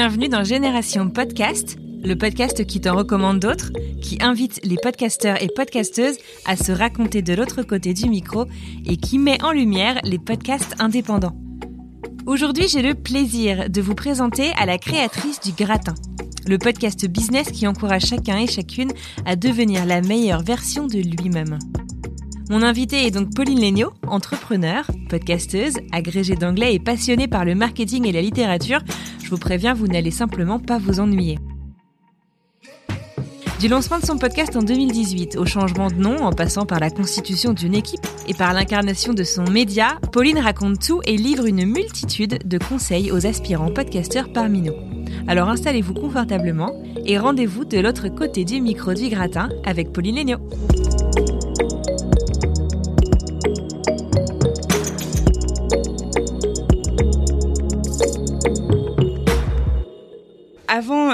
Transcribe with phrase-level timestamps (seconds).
[0.00, 5.48] Bienvenue dans Génération Podcast, le podcast qui t'en recommande d'autres, qui invite les podcasteurs et
[5.48, 8.46] podcasteuses à se raconter de l'autre côté du micro
[8.86, 11.36] et qui met en lumière les podcasts indépendants.
[12.26, 15.96] Aujourd'hui, j'ai le plaisir de vous présenter à la créatrice du Gratin,
[16.46, 18.92] le podcast business qui encourage chacun et chacune
[19.26, 21.58] à devenir la meilleure version de lui-même.
[22.50, 28.06] Mon invitée est donc Pauline Legnaud, entrepreneur, podcasteuse, agrégée d'anglais et passionnée par le marketing
[28.06, 28.80] et la littérature.
[29.22, 31.38] Je vous préviens, vous n'allez simplement pas vous ennuyer.
[33.60, 36.90] Du lancement de son podcast en 2018 au changement de nom en passant par la
[36.90, 41.66] constitution d'une équipe et par l'incarnation de son média, Pauline raconte tout et livre une
[41.66, 44.74] multitude de conseils aux aspirants podcasteurs parmi nous.
[45.26, 50.38] Alors installez-vous confortablement et rendez-vous de l'autre côté du micro du gratin avec Pauline Legnaud.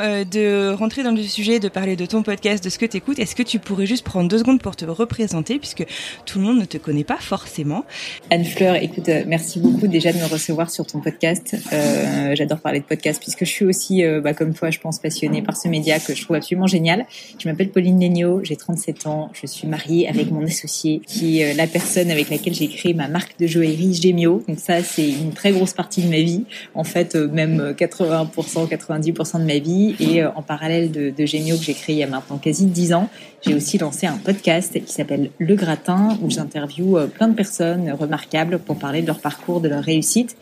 [0.04, 2.98] Euh, de rentrer dans le sujet, de parler de ton podcast, de ce que tu
[2.98, 5.86] écoutes, est-ce que tu pourrais juste prendre deux secondes pour te représenter, puisque
[6.26, 7.84] tout le monde ne te connaît pas forcément?
[8.30, 11.56] Anne Fleur, écoute, euh, merci beaucoup déjà de me recevoir sur ton podcast.
[11.72, 15.40] Euh, J'adore parler de podcast, puisque je suis aussi, bah, comme toi, je pense, passionnée
[15.40, 17.06] par ce média que je trouve absolument génial.
[17.38, 21.54] Je m'appelle Pauline Legnaud, j'ai 37 ans, je suis mariée avec mon associé, qui est
[21.54, 24.42] la personne avec laquelle j'ai créé ma marque de joaillerie Gemio.
[24.46, 26.44] Donc ça, c'est une très grosse partie de ma vie.
[26.74, 31.64] En fait, même 80%, 90% de ma vie et euh, en parallèle de, de que
[31.64, 33.08] j'ai créé il y a maintenant quasi 10 ans,
[33.46, 37.90] j'ai aussi lancé un podcast qui s'appelle Le Gratin où j'interviewe euh, plein de personnes
[37.92, 40.36] remarquables pour parler de leur parcours, de leur réussite.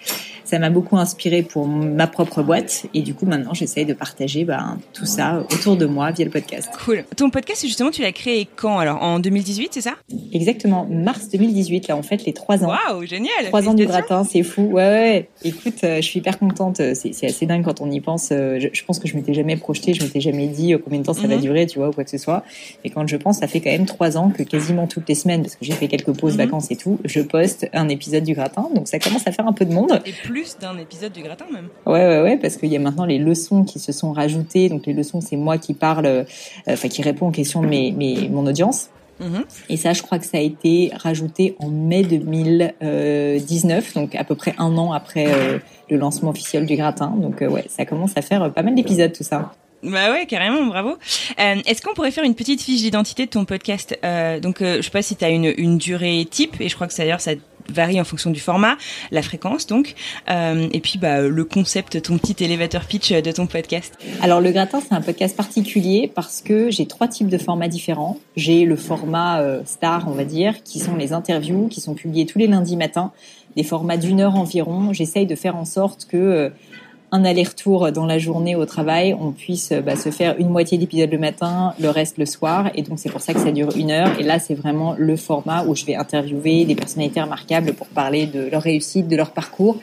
[0.45, 4.45] Ça m'a beaucoup inspiré pour ma propre boîte et du coup maintenant j'essaye de partager
[4.45, 6.69] ben, tout ça autour de moi via le podcast.
[6.85, 7.05] Cool.
[7.17, 9.03] Ton podcast justement tu l'as créé quand alors?
[9.03, 9.95] En 2018 c'est ça?
[10.33, 12.69] Exactement, mars 2018 là en fait les trois ans.
[12.69, 13.47] Waouh génial.
[13.47, 14.63] Trois ans du gratin c'est fou.
[14.63, 15.29] Ouais ouais.
[15.43, 16.77] Écoute euh, je suis hyper contente.
[16.95, 18.29] C'est assez dingue quand on y pense.
[18.31, 21.15] Je, je pense que je m'étais jamais projeté, je m'étais jamais dit combien de temps
[21.15, 22.45] ça va durer tu vois ou quoi que ce soit.
[22.85, 25.43] Et quand je pense ça fait quand même trois ans que quasiment toutes les semaines
[25.43, 28.69] parce que j'ai fait quelques pauses vacances et tout, je poste un épisode du gratin
[28.75, 30.01] donc ça commence à faire un peu de monde.
[30.05, 31.69] Et plus d'un épisode du gratin même.
[31.87, 34.69] Ouais, ouais, ouais, parce qu'il y a maintenant les leçons qui se sont rajoutées.
[34.69, 36.27] Donc les leçons, c'est moi qui parle,
[36.69, 38.89] enfin qui réponds aux questions de mes, mes, mon audience.
[39.69, 44.35] Et ça, je crois que ça a été rajouté en mai 2019, donc à peu
[44.35, 47.15] près un an après euh, le lancement officiel du gratin.
[47.17, 49.53] Donc euh, ouais, ça commence à faire pas mal d'épisodes tout ça.
[49.83, 50.91] Bah ouais, carrément, bravo.
[51.41, 53.99] Euh, Est-ce qu'on pourrait faire une petite fiche d'identité de ton podcast?
[54.05, 56.75] Euh, Donc, euh, je sais pas si tu as une, une durée type, et je
[56.77, 57.33] crois que d'ailleurs ça
[57.69, 58.77] varie en fonction du format,
[59.13, 59.95] la fréquence donc,
[60.29, 63.97] euh, et puis bah, le concept, ton petit elevator pitch de ton podcast.
[64.21, 68.19] Alors le gratin, c'est un podcast particulier parce que j'ai trois types de formats différents.
[68.37, 72.27] J'ai le format euh, star, on va dire, qui sont les interviews, qui sont publiés
[72.27, 73.13] tous les lundis matins,
[73.57, 74.93] des formats d'une heure environ.
[74.93, 76.51] J'essaye de faire en sorte que euh,
[77.13, 81.13] un aller-retour dans la journée au travail, on puisse bah, se faire une moitié d'épisode
[81.13, 82.71] le matin, le reste le soir.
[82.75, 84.19] Et donc c'est pour ça que ça dure une heure.
[84.19, 88.27] Et là, c'est vraiment le format où je vais interviewer des personnalités remarquables pour parler
[88.27, 89.77] de leur réussite, de leur parcours.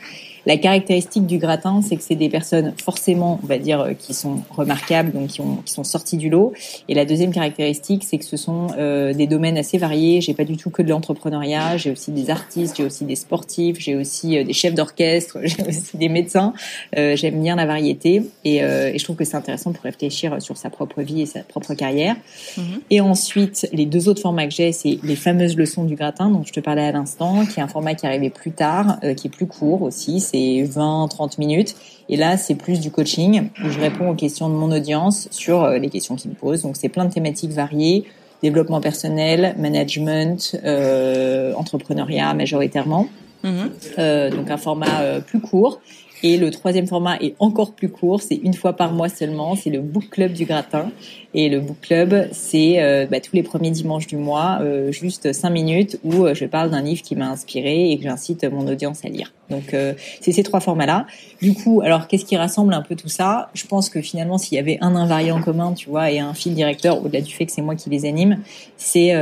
[0.46, 4.42] La caractéristique du gratin, c'est que c'est des personnes forcément, on va dire, qui sont
[4.50, 6.52] remarquables, donc qui, ont, qui sont sorties du lot.
[6.88, 10.20] Et la deuxième caractéristique, c'est que ce sont euh, des domaines assez variés.
[10.20, 11.76] J'ai pas du tout que de l'entrepreneuriat.
[11.76, 15.66] J'ai aussi des artistes, j'ai aussi des sportifs, j'ai aussi euh, des chefs d'orchestre, j'ai
[15.66, 16.54] aussi des médecins.
[16.96, 20.40] Euh, J'aime bien la variété et, euh, et je trouve que c'est intéressant pour réfléchir
[20.40, 22.16] sur sa propre vie et sa propre carrière.
[22.56, 22.80] Mhm.
[22.90, 26.42] Et ensuite, les deux autres formats que j'ai, c'est les fameuses leçons du gratin dont
[26.44, 29.26] je te parlais à l'instant, qui est un format qui arrivé plus tard, euh, qui
[29.26, 31.76] est plus court aussi c'est 20-30 minutes.
[32.08, 35.62] Et là, c'est plus du coaching où je réponds aux questions de mon audience sur
[35.62, 36.62] euh, les questions qu'ils me posent.
[36.62, 38.04] Donc, c'est plein de thématiques variées
[38.42, 43.08] développement personnel, management, euh, entrepreneuriat majoritairement.
[43.42, 43.70] Mhm.
[43.98, 45.80] Euh, donc un format euh, plus court.
[46.22, 49.70] Et le troisième format est encore plus court, c'est une fois par mois seulement, c'est
[49.70, 50.90] le book club du gratin.
[51.32, 55.32] Et le book club, c'est euh, bah, tous les premiers dimanches du mois, euh, juste
[55.32, 58.66] cinq minutes où euh, je parle d'un livre qui m'a inspiré et que j'incite mon
[58.66, 59.32] audience à lire.
[59.48, 59.74] Donc
[60.20, 61.06] c'est ces trois formats-là.
[61.42, 63.50] Du coup, alors qu'est-ce qui rassemble un peu tout ça?
[63.52, 66.54] Je pense que finalement, s'il y avait un invariant commun, tu vois, et un fil
[66.54, 68.38] directeur, au-delà du fait que c'est moi qui les anime,
[68.76, 69.12] c'est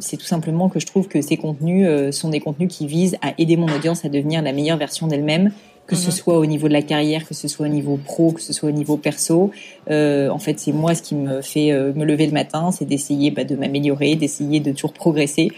[0.00, 3.34] c'est tout simplement que je trouve que ces contenus sont des contenus qui visent à
[3.38, 5.52] aider mon audience à devenir la meilleure version d'elle-même
[5.88, 6.12] que ce mhm.
[6.12, 8.68] soit au niveau de la carrière, que ce soit au niveau pro, que ce soit
[8.68, 9.50] au niveau perso.
[9.90, 12.84] Euh, en fait, c'est moi ce qui me fait euh, me lever le matin, c'est
[12.84, 15.50] d'essayer bah, de m'améliorer, d'essayer de toujours progresser.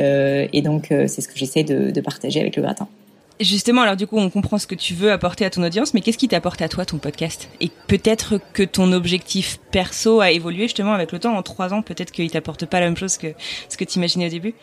[0.00, 2.88] Euh, et donc, euh, c'est ce que j'essaie de, de, partager avec le gratin.
[3.38, 6.00] Justement, alors du coup, on comprend ce que tu veux apporter à ton audience, mais
[6.00, 7.48] qu'est-ce qui t'apporte à toi ton podcast?
[7.60, 11.36] Et peut-être que ton objectif perso a évolué justement avec le temps.
[11.36, 13.28] En trois ans, peut-être qu'il t'apporte pas la même chose que
[13.68, 14.54] ce que tu imaginais au début.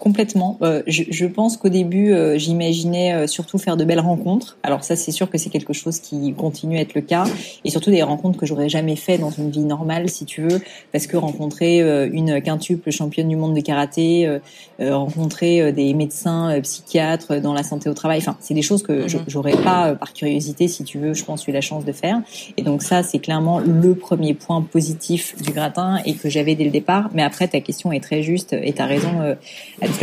[0.00, 0.56] Complètement.
[0.62, 4.56] Euh, je, je, pense qu'au début, euh, j'imaginais euh, surtout faire de belles rencontres.
[4.62, 7.24] Alors ça, c'est sûr que c'est quelque chose qui continue à être le cas,
[7.66, 10.58] et surtout des rencontres que j'aurais jamais fait dans une vie normale, si tu veux,
[10.90, 11.80] parce que rencontrer
[12.12, 14.38] une quintuple championne du monde de karaté,
[14.80, 19.24] rencontrer des médecins, psychiatres dans la santé au travail, enfin, c'est des choses que mhm.
[19.26, 22.22] j'aurais pas par curiosité, si tu veux, je pense, eu la chance de faire.
[22.56, 26.64] Et donc ça, c'est clairement le premier point positif du gratin et que j'avais dès
[26.64, 27.10] le départ.
[27.12, 28.82] Mais après, ta question est très juste et tu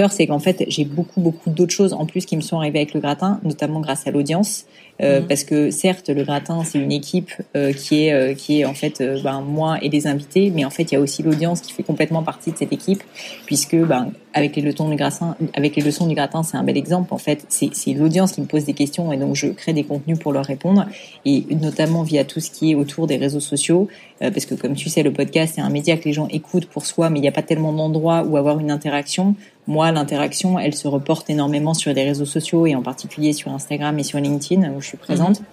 [0.10, 2.94] c'est qu'en fait, j'ai beaucoup, beaucoup d'autres choses en plus qui me sont arrivées avec
[2.94, 4.66] le gratin, notamment grâce à l'audience.
[5.02, 5.28] Euh, mhm.
[5.28, 8.74] Parce que certes, le gratin, c'est une équipe euh, qui est euh, qui est en
[8.74, 11.72] fait ben, moi et les invités, mais en fait, il y a aussi l'audience qui
[11.72, 13.04] fait complètement partie de cette équipe,
[13.46, 16.78] puisque ben, avec les leçons du gratin, avec les leçons du gratin, c'est un bel
[16.78, 17.14] exemple.
[17.14, 20.18] En fait, c'est l'audience qui me pose des questions et donc je crée des contenus
[20.20, 20.86] pour leur répondre,
[21.26, 23.88] et notamment via tout ce qui est autour des réseaux sociaux,
[24.20, 26.86] parce que comme tu sais, le podcast c'est un média que les gens écoutent pour
[26.86, 29.36] soi, mais il n'y a pas tellement d'endroits où avoir une interaction
[29.68, 34.00] moi, l'interaction, elle se reporte énormément sur les réseaux sociaux et en particulier sur Instagram
[34.00, 35.40] et sur LinkedIn où je suis présente.
[35.40, 35.46] Mhm.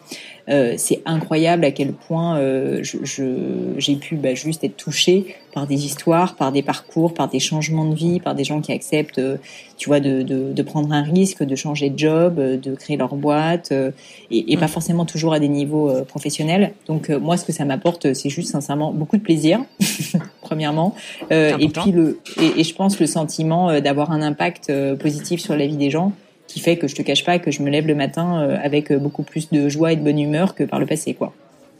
[0.50, 5.86] Euh, c'est incroyable à quel point euh, j'ai pu bah, juste être touchée par des
[5.86, 9.38] histoires, par des parcours, par des changements de vie, par des gens qui acceptent, euh,
[9.78, 13.14] tu vois, de, de, de, prendre un risque, de changer de job, de créer leur
[13.14, 14.68] boîte, et, et pas mhm.
[14.68, 16.74] forcément toujours à des niveaux professionnels.
[16.86, 19.64] Donc moi, ce que ça m'apporte, c'est juste sincèrement beaucoup de plaisir,
[20.42, 20.94] premièrement,
[21.30, 25.66] et puis le, et, et, je pense le sentiment d'avoir un impact positif sur la
[25.66, 26.12] vie des gens
[26.46, 28.90] qui fait que je te cache pas que je me lève le matin euh, avec
[28.90, 31.32] euh, beaucoup plus de joie et de bonne humeur que par le passé, quoi.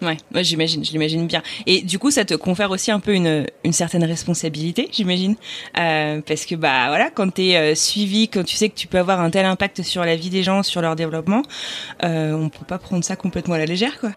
[0.02, 1.42] Ouais, moi j'imagine, je l'imagine bien.
[1.66, 5.36] Et du coup, ça te confère aussi un peu une, une certaine responsabilité, j'imagine,
[5.78, 8.98] euh, parce que bah voilà, quand t'es euh, suivi, quand tu sais que tu peux
[8.98, 11.42] avoir un tel impact sur la vie des gens, sur leur développement,
[12.02, 14.10] euh, on peut pas prendre ça complètement à la légère, quoi.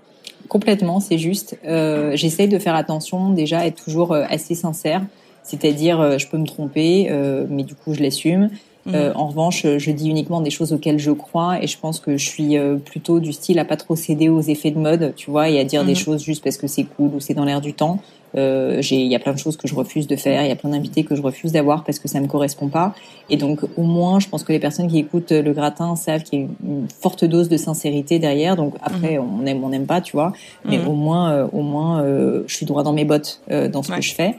[0.49, 1.57] Complètement, c'est juste.
[1.65, 5.01] Euh, J'essaie de faire attention, déjà, être toujours assez sincère.
[5.43, 7.09] C'est-à-dire, je peux me tromper,
[7.49, 8.49] mais du coup, je l'assume.
[8.87, 9.17] Euh, mhm.
[9.17, 12.25] en revanche, je dis uniquement des choses auxquelles je crois et je pense que je
[12.25, 15.49] suis euh, plutôt du style à pas trop céder aux effets de mode, tu vois,
[15.49, 15.97] et à dire des mhm.
[15.97, 17.99] choses juste parce que c'est cool ou c'est dans l'air du temps.
[18.35, 20.55] Euh, il y a plein de choses que je refuse de faire, il y a
[20.55, 22.93] plein d'invités que je refuse d'avoir parce que ça me correspond pas.
[23.29, 26.39] Et donc au moins, je pense que les personnes qui écoutent le gratin savent qu'il
[26.39, 28.55] y a une forte dose de sincérité derrière.
[28.55, 29.41] Donc après, mhm.
[29.41, 30.33] on aime, on n'aime pas, tu vois.
[30.65, 32.03] Mais au moins, au moins,
[32.45, 34.35] je suis droit dans mes bottes dans ce que je fais.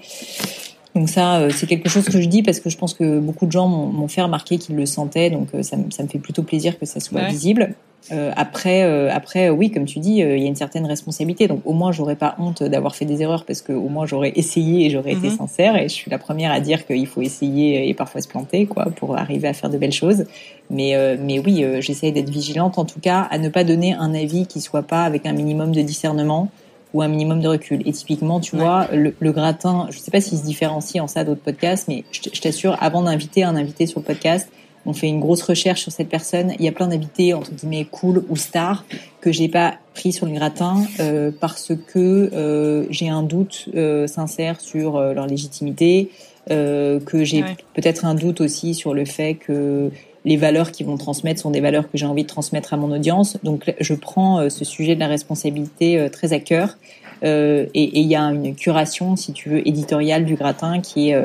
[0.98, 3.46] Donc ça, euh, c'est quelque chose que je dis parce que je pense que beaucoup
[3.46, 6.42] de gens m'ont fait remarquer qu'ils le sentaient, donc euh, ça, ça, me fait plutôt
[6.42, 7.74] plaisir que ça soit visible.
[8.10, 11.46] Euh, après, euh, après, oui, comme tu dis, il y a une certaine responsabilité.
[11.46, 14.32] Donc au moins, j'aurais pas honte d'avoir fait des erreurs parce que au moins j'aurais
[14.34, 15.36] essayé et j'aurais été mhm.
[15.36, 15.76] sincère.
[15.76, 18.86] Et je suis la première à dire qu'il faut essayer et parfois se planter, quoi,
[18.86, 20.24] pour arriver à faire de belles choses.
[20.68, 24.46] Mais, mais oui, j'essaie d'être vigilante, en tout cas, à ne pas donner un avis
[24.46, 26.48] qui soit pas avec un minimum de discernement
[26.94, 27.82] ou un minimum de recul.
[27.86, 31.42] Et typiquement, tu vois, le, gratin, je sais pas s'il se différencie en ça d'autres
[31.42, 34.48] podcasts, mais je t'assure, avant d'inviter un invité sur le podcast,
[34.86, 36.54] on fait une grosse recherche sur cette personne.
[36.58, 38.84] Il y a plein d'invités entre guillemets cool ou stars
[39.20, 44.06] que j'ai pas pris sur le gratin euh, parce que euh, j'ai un doute euh,
[44.06, 46.10] sincère sur leur légitimité,
[46.50, 49.90] euh, que j'ai peut-être un doute aussi sur le fait que
[50.28, 52.92] les valeurs qu'ils vont transmettre sont des valeurs que j'ai envie de transmettre à mon
[52.92, 53.38] audience.
[53.42, 56.76] Donc je prends euh, ce sujet de la responsabilité euh, très à cœur.
[57.24, 61.20] Euh, et il y a une curation, si tu veux, éditoriale du gratin qui est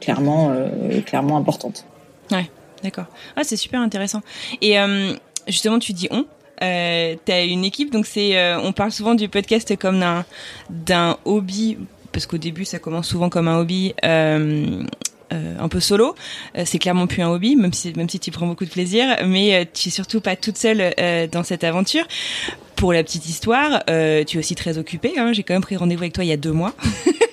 [0.00, 0.52] clairement,
[1.06, 1.84] clairement importante.
[2.32, 2.50] Ouais,
[2.82, 3.04] d'accord.
[3.36, 4.22] Ah, c'est super intéressant.
[4.60, 4.76] Et
[5.46, 6.24] justement, tu dis on.
[6.60, 10.24] Euh, as une équipe, donc c'est, on parle souvent du podcast comme d'un
[10.70, 11.78] d'un hobby
[12.10, 13.94] parce qu'au début ça commence souvent comme un hobby
[15.30, 16.14] un peu solo.
[16.56, 19.06] Euh, c'est clairement plus un hobby, même si même si tu prends beaucoup de plaisir,
[19.26, 20.94] mais euh, tu es surtout pas toute seule
[21.30, 22.06] dans cette aventure.
[22.76, 25.14] Pour la petite histoire, tu es aussi très occupée.
[25.18, 25.32] Hein.
[25.32, 26.74] J'ai quand même pris rendez-vous avec toi il y a deux mois.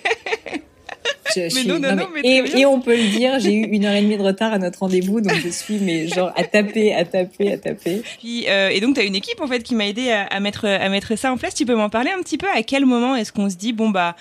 [1.34, 2.22] je, Mais suis- non, non, non, mais-
[2.60, 4.80] et, on peut le dire, j'ai eu une heure et demie de retard à notre
[4.80, 8.02] rendez-vous, donc je suis mais genre à taper, à taper, à taper.
[8.20, 10.40] Puis, euh, et donc, tu as une équipe en fait qui m'a aidé à, à
[10.40, 11.56] mettre à mettre ça en place.
[11.56, 12.48] Tu peux m'en parler un petit peu?
[12.56, 14.16] À quel moment est-ce qu'on se dit bon bah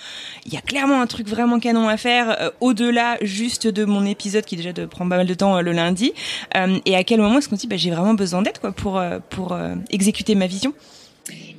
[0.46, 4.04] il y a clairement un truc vraiment canon à faire euh, au-delà juste de mon
[4.06, 6.12] épisode qui déjà de prend pas mal de temps euh, le lundi.
[6.87, 9.02] Et à quel moment est-ce qu'on se dit bah j'ai vraiment besoin d'aide quoi pour
[9.30, 9.56] pour
[9.90, 10.73] exécuter ma vision?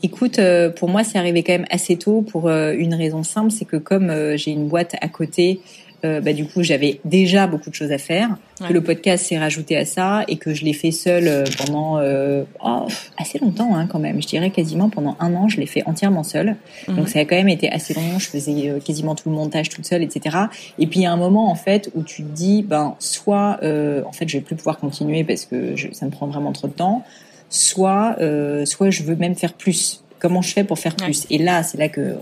[0.03, 3.51] Écoute, euh, pour moi, c'est arrivé quand même assez tôt pour euh, une raison simple,
[3.51, 5.59] c'est que comme euh, j'ai une boîte à côté,
[6.03, 8.67] bah, du coup, j'avais déjà beaucoup de choses à faire, Ouais.
[8.67, 11.99] que le podcast s'est rajouté à ça et que je l'ai fait seul euh, pendant
[12.63, 14.21] oh, assez longtemps hein, quand même.
[14.21, 16.57] Je dirais quasiment pendant un an, je l'ai fait entièrement seul.
[16.87, 16.95] Mhm.
[16.95, 18.19] Donc ça a quand même été assez long.
[18.19, 20.37] Je faisais quasiment tout le montage toute seule, etc.
[20.77, 23.59] Et puis il y a un moment en fait où tu te dis, ben soit
[23.63, 26.67] en fait je vais plus pouvoir continuer parce que je, ça me prend vraiment trop
[26.67, 27.03] de temps,
[27.55, 30.03] soit euh, soit je veux même faire plus.
[30.19, 31.05] Comment je fais pour faire Ouais.
[31.05, 31.25] plus?
[31.29, 32.15] Et là, c'est là que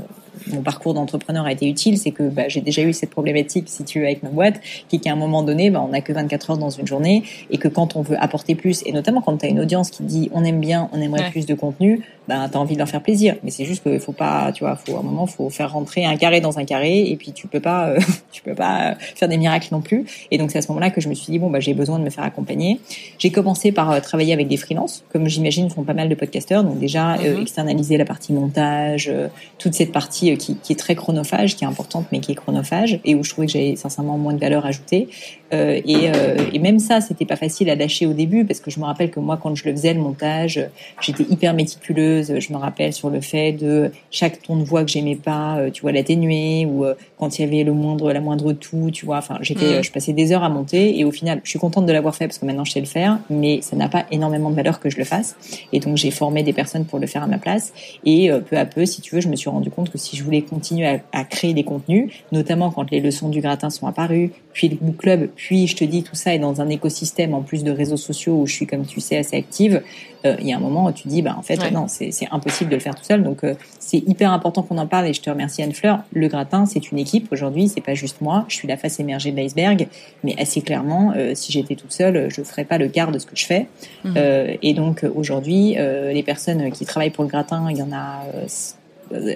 [0.51, 3.83] mon parcours d'entrepreneur a été utile, c'est que bah, j'ai déjà eu cette problématique, si
[3.83, 4.59] tu veux, avec ma boîte,
[4.89, 7.23] qui est qu'à un moment donné, bah, on n'a que 24 heures dans une journée,
[7.51, 10.03] et que quand on veut apporter plus, et notamment quand tu as une audience qui
[10.03, 11.31] dit on aime bien, on aimerait Ouais.
[11.31, 13.35] plus de contenu, bah, tu as envie de leur faire plaisir.
[13.43, 16.05] Mais c'est juste qu'il faut pas, tu vois, faut, à un moment, faut faire rentrer
[16.05, 17.99] un carré dans un carré, et puis tu peux pas, euh,
[18.31, 20.05] tu peux pas euh, faire des miracles non plus.
[20.31, 21.99] Et donc c'est à ce moment-là que je me suis dit bon bah j'ai besoin
[21.99, 22.79] de me faire accompagner.
[23.19, 26.63] J'ai commencé par euh, travailler avec des freelances, comme j'imagine font pas mal de podcasteurs.
[26.63, 27.41] Donc déjà euh, Mhm.
[27.41, 29.11] externaliser la partie montage,
[29.57, 33.15] toute cette partie qui, est très chronophage, qui est importante mais qui est chronophage et
[33.15, 35.09] où je trouvais que j'avais sincèrement moins de valeur ajoutée.
[35.53, 38.71] Euh, et, euh, et même ça, c'était pas facile à lâcher au début parce que
[38.71, 40.59] je me rappelle que moi, quand je le faisais le montage,
[41.01, 42.39] j'étais hyper méticuleuse.
[42.39, 45.69] Je me rappelle sur le fait de chaque ton de voix que j'aimais pas, euh,
[45.69, 46.85] tu vois, l'atténuer ou
[47.23, 49.17] quand il y avait le moindre, la moindre tout, tu vois.
[49.17, 49.71] Enfin, j'étais, Mhm.
[49.75, 52.15] euh, je passais des heures à monter et au final, je suis contente de l'avoir
[52.15, 54.79] fait parce que maintenant je sais le faire, mais ça n'a pas énormément de valeur
[54.81, 55.35] que je le fasse.
[55.71, 57.71] Et donc j'ai formé des personnes pour le faire à ma place.
[58.05, 60.17] Et euh, peu à peu, si tu veux, je me suis rendu compte que si
[60.17, 63.87] je voulais continuer à, à créer des contenus, notamment quand les leçons du gratin sont
[63.87, 67.33] apparues, puis le book club, puis je te dis tout ça est dans un écosystème
[67.33, 69.81] en plus de réseaux sociaux où je suis, comme tu sais, assez active.
[70.25, 71.71] euh, Il y a un moment où tu dis, bah en fait, Ouais.
[71.71, 73.23] non, c'est impossible de le faire tout seul.
[73.23, 76.03] Donc euh, c'est hyper important qu'on en parle et je te remercie Anne Fleur.
[76.13, 78.45] Le gratin, c'est une équipe aujourd'hui, c'est pas juste moi.
[78.47, 79.87] Je suis la face émergée de l'iceberg,
[80.23, 83.25] mais assez clairement, euh, si j'étais toute seule, je ferais pas le quart de ce
[83.25, 83.67] que je fais.
[84.05, 84.13] Mhm.
[84.17, 87.81] Euh, et donc euh, aujourd'hui, euh, les personnes qui travaillent pour le gratin, il y
[87.81, 88.23] en a,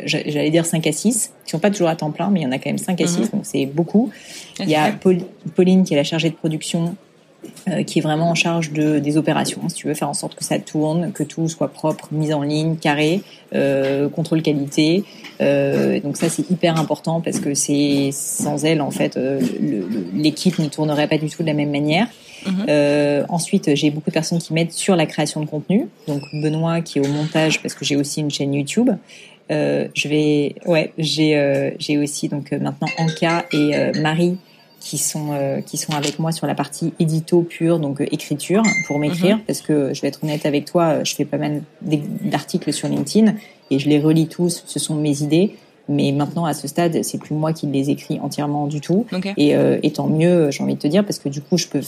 [0.06, 2.48] j'allais dire 5 à 6, qui sont pas toujours à temps plein, mais il y
[2.48, 3.28] en a quand même 5 à 6, Mhm.
[3.34, 4.10] donc c'est beaucoup.
[4.60, 5.22] Il y a Paul-
[5.56, 6.96] Pauline qui est la chargée de production,
[7.70, 10.36] euh, qui est vraiment en charge de, des opérations, si tu veux, faire en sorte
[10.36, 13.22] que ça tourne, que tout soit propre, mis en ligne, carré,
[13.54, 15.04] euh, contrôle qualité.
[15.40, 19.18] Euh, donc ça, c'est hyper important parce que c'est sans elle, en fait,
[20.14, 22.08] l'équipe ne tournerait pas du tout de la même manière.
[22.46, 22.66] Mhm.
[22.70, 25.88] Euh, ensuite, j'ai beaucoup de personnes qui m'aident sur la création de contenu.
[26.08, 28.90] Donc Benoît qui est au montage parce que j'ai aussi une chaîne YouTube.
[29.50, 34.38] Euh, je vais, ouais, j'ai euh, j'ai aussi donc euh, maintenant Anka et euh, Marie
[34.80, 38.62] qui sont euh, qui sont avec moi sur la partie édito pure, donc euh, écriture
[38.88, 42.74] pour m'écrire parce que je vais être honnête avec toi, je fais pas mal d'articles
[42.74, 43.36] sur LinkedIn
[43.72, 44.64] et je les relis tous.
[44.66, 45.56] Ce sont mes idées.
[45.90, 49.06] Mais maintenant, à ce stade, c'est plus moi qui les écris entièrement du tout.
[49.38, 51.68] Et, euh, et tant mieux, j'ai envie de te dire, parce que du coup, je
[51.68, 51.80] peux,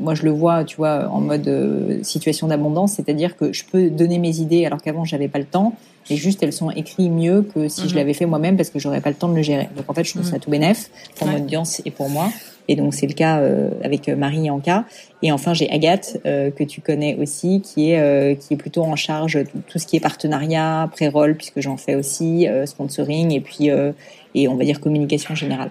[0.00, 3.90] moi, je le vois, tu vois, en mode euh, situation d'abondance, c'est-à-dire que je peux
[3.90, 5.74] donner mes idées alors qu'avant, j'avais pas le temps,
[6.10, 7.96] et juste elles sont écrites mieux que si je Mhm.
[7.96, 9.68] l'avais fait moi-même parce que j'aurais pas le temps de le gérer.
[9.76, 10.30] Donc en fait, je trouve Mhm.
[10.30, 11.38] ça tout bénef pour Ouais.
[11.38, 12.30] mon audience et pour moi.
[12.68, 14.84] Et donc c'est le cas euh, avec euh, Marie Anka.
[15.22, 18.82] Et enfin j'ai Agathe euh, que tu connais aussi, qui est euh, qui est plutôt
[18.82, 23.40] en charge de tout ce qui est partenariat, pré-roll puisque j'en fais aussi, sponsoring et
[23.40, 23.70] puis
[24.34, 25.70] et on va dire communication générale.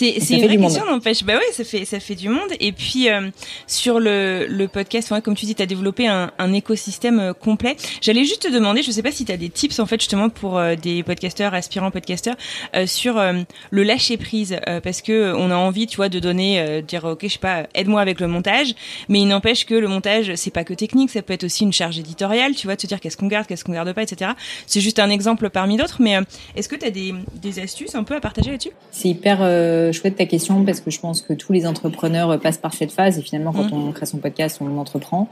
[0.00, 1.24] C'est une vraie question, n'empêche.
[1.24, 2.50] Bah ouais, ça fait ça fait du monde.
[2.58, 3.30] Et puis euh,
[3.66, 7.32] sur le le podcast, ouais, comme tu dis, tu as développé un, un écosystème euh,
[7.32, 7.76] complet.
[8.00, 10.28] J'allais juste te demander, je sais pas si tu as des tips en fait justement
[10.28, 12.36] pour euh, des podcasteurs, aspirants podcasteurs,
[12.74, 13.34] euh, sur euh,
[13.70, 17.04] le lâcher prise, euh, parce que on a envie, tu vois, de donner, euh, dire
[17.04, 18.74] ok, je sais pas, aide-moi avec le montage,
[19.08, 21.72] mais il n'empêche que le montage, c'est pas que technique, ça peut être aussi une
[21.72, 24.32] charge éditoriale, tu vois, de se dire qu'est-ce qu'on garde, qu'est-ce qu'on garde pas, etc.
[24.66, 26.22] C'est juste un exemple parmi d'autres, mais euh,
[26.56, 28.70] est-ce que tu as des des astuces un peu à partager là-dessus?
[28.90, 32.58] C'est hyper euh, chouette ta question parce que je pense que tous les entrepreneurs passent
[32.58, 33.88] par cette phase et finalement quand Mhm.
[33.88, 35.28] on crée son podcast, on entreprend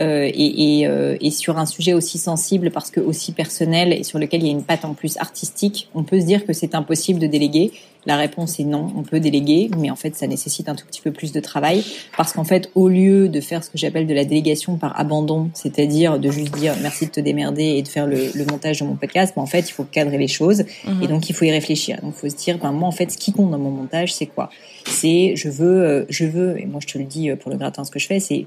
[0.00, 4.04] euh, et, et, euh, et sur un sujet aussi sensible parce que aussi personnel et
[4.04, 6.52] sur lequel il y a une patte en plus artistique, on peut se dire que
[6.52, 7.72] c'est impossible de déléguer.
[8.04, 11.00] La réponse est non, on peut déléguer, mais en fait ça nécessite un tout petit
[11.00, 11.84] peu plus de travail
[12.16, 15.50] parce qu'en fait au lieu de faire ce que j'appelle de la délégation par abandon,
[15.54, 18.84] c'est-à-dire de juste dire merci de te démerder et de faire le, le montage de
[18.84, 21.02] mon podcast, ben, en fait il faut cadrer les choses Mhm.
[21.02, 21.98] et donc il faut y réfléchir.
[22.02, 24.12] Donc il faut se dire, ben moi en fait, ce qui compte dans mon montage,
[24.12, 24.50] c'est quoi?
[24.86, 27.56] C'est je veux, euh, je veux, et moi je te le dis euh, pour le
[27.56, 28.46] gratin, ce que je fais, c'est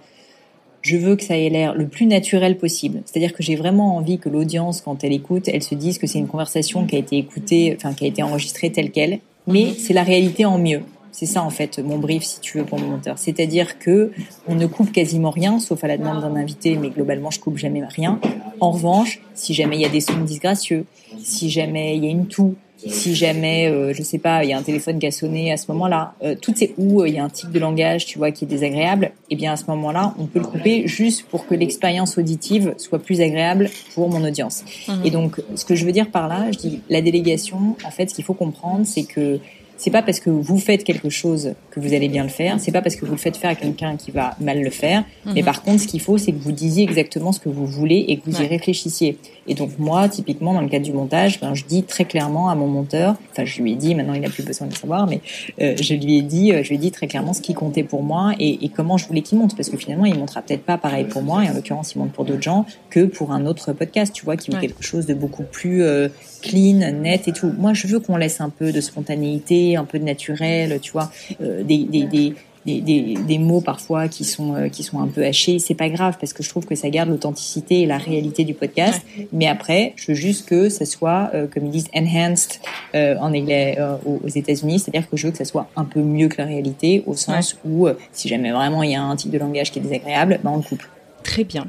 [0.85, 3.01] je veux que ça ait l'air le plus naturel possible.
[3.05, 6.19] C'est-à-dire que j'ai vraiment envie que l'audience, quand elle écoute, elle se dise que c'est
[6.19, 9.19] une conversation qui a été écoutée, enfin qui a été enregistrée telle quelle.
[9.47, 10.81] mais c'est la réalité en mieux.
[11.11, 13.17] C'est ça en fait mon brief si tu veux pour mon monteur.
[13.17, 14.11] C'est-à-dire que
[14.47, 17.57] on ne coupe quasiment rien, sauf à la demande d'un invité, mais globalement je coupe
[17.57, 18.19] jamais rien.
[18.59, 20.85] En revanche, si jamais il y a des sons disgracieux,
[21.23, 22.55] si jamais il y a une toux,
[22.89, 25.57] si jamais, euh, je sais pas, il y a un téléphone qui a sonné à
[25.57, 28.17] ce moment-là, euh, toutes ces où euh, il y a un type de langage, tu
[28.17, 31.47] vois, qui est désagréable, eh bien à ce moment-là, on peut le couper juste pour
[31.47, 34.63] que l'expérience auditive soit plus agréable pour mon audience.
[34.87, 35.01] Mhm.
[35.05, 37.75] Et donc, ce que je veux dire par là, je dis la délégation.
[37.85, 39.39] En fait, ce qu'il faut comprendre, c'est que
[39.77, 42.59] c'est pas parce que vous faites quelque chose que vous allez bien le faire.
[42.59, 45.03] C'est pas parce que vous le faites faire à quelqu'un qui va mal le faire.
[45.25, 45.43] Mais Mhm.
[45.45, 48.17] par contre, ce qu'il faut, c'est que vous disiez exactement ce que vous voulez et
[48.17, 49.17] que vous y réfléchissiez.
[49.47, 52.55] Et donc moi, typiquement, dans le cadre du montage, ben, je dis très clairement à
[52.55, 55.07] mon monteur, enfin je lui ai dit, maintenant il n'a plus besoin de le savoir,
[55.07, 55.21] mais
[55.61, 57.83] euh, je lui ai dit, euh, je lui ai dit très clairement ce qui comptait
[57.83, 60.63] pour moi et, et comment je voulais qu'il monte, parce que finalement il montera peut-être
[60.63, 63.45] pas pareil pour moi, et en l'occurrence il monte pour d'autres gens que pour un
[63.45, 64.61] autre podcast, tu vois, qui veut Ouais.
[64.61, 66.07] quelque chose de beaucoup plus euh,
[66.45, 67.51] clean, net et tout.
[67.57, 71.11] Moi, je veux qu'on laisse un peu de spontanéité, un peu de naturel, tu vois,
[71.41, 72.33] euh, des, des, des
[72.65, 75.87] des, des, des mots parfois qui sont euh, qui sont un peu hachés, c'est pas
[75.87, 79.01] grave parce que je trouve que ça garde l'authenticité et la réalité du podcast.
[79.31, 82.59] Mais après, je veux juste que ça soit, euh, comme ils disent, enhanced
[82.95, 86.01] euh, en anglais aux, aux États-Unis, c'est-à-dire que je veux que ça soit un peu
[86.01, 89.31] mieux que la réalité, au sens où si jamais vraiment il y a un type
[89.31, 90.83] de langage qui est désagréable, ben on le coupe.
[91.25, 91.65] Très bien.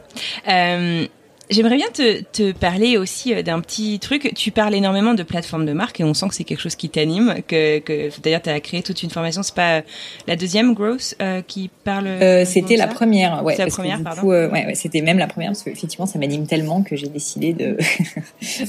[0.48, 1.06] Euh,
[1.48, 4.32] J'aimerais bien te, te parler aussi euh, d'un petit truc.
[4.34, 6.88] Tu parles énormément de plateformes de marque et on sent que c'est quelque chose qui
[6.88, 7.36] t'anime.
[7.46, 9.42] Que, que d'ailleurs, tu as créé toute une formation.
[9.44, 9.82] C'est pas euh,
[10.26, 12.08] la deuxième Growth euh, qui parle.
[12.08, 13.56] Euh, de c'était la première, ouais.
[13.56, 14.22] La que première, pardon.
[14.22, 17.08] coup, euh, ouais, ouais, c'était même la première parce qu'effectivement, ça m'anime tellement que j'ai
[17.08, 17.76] décidé de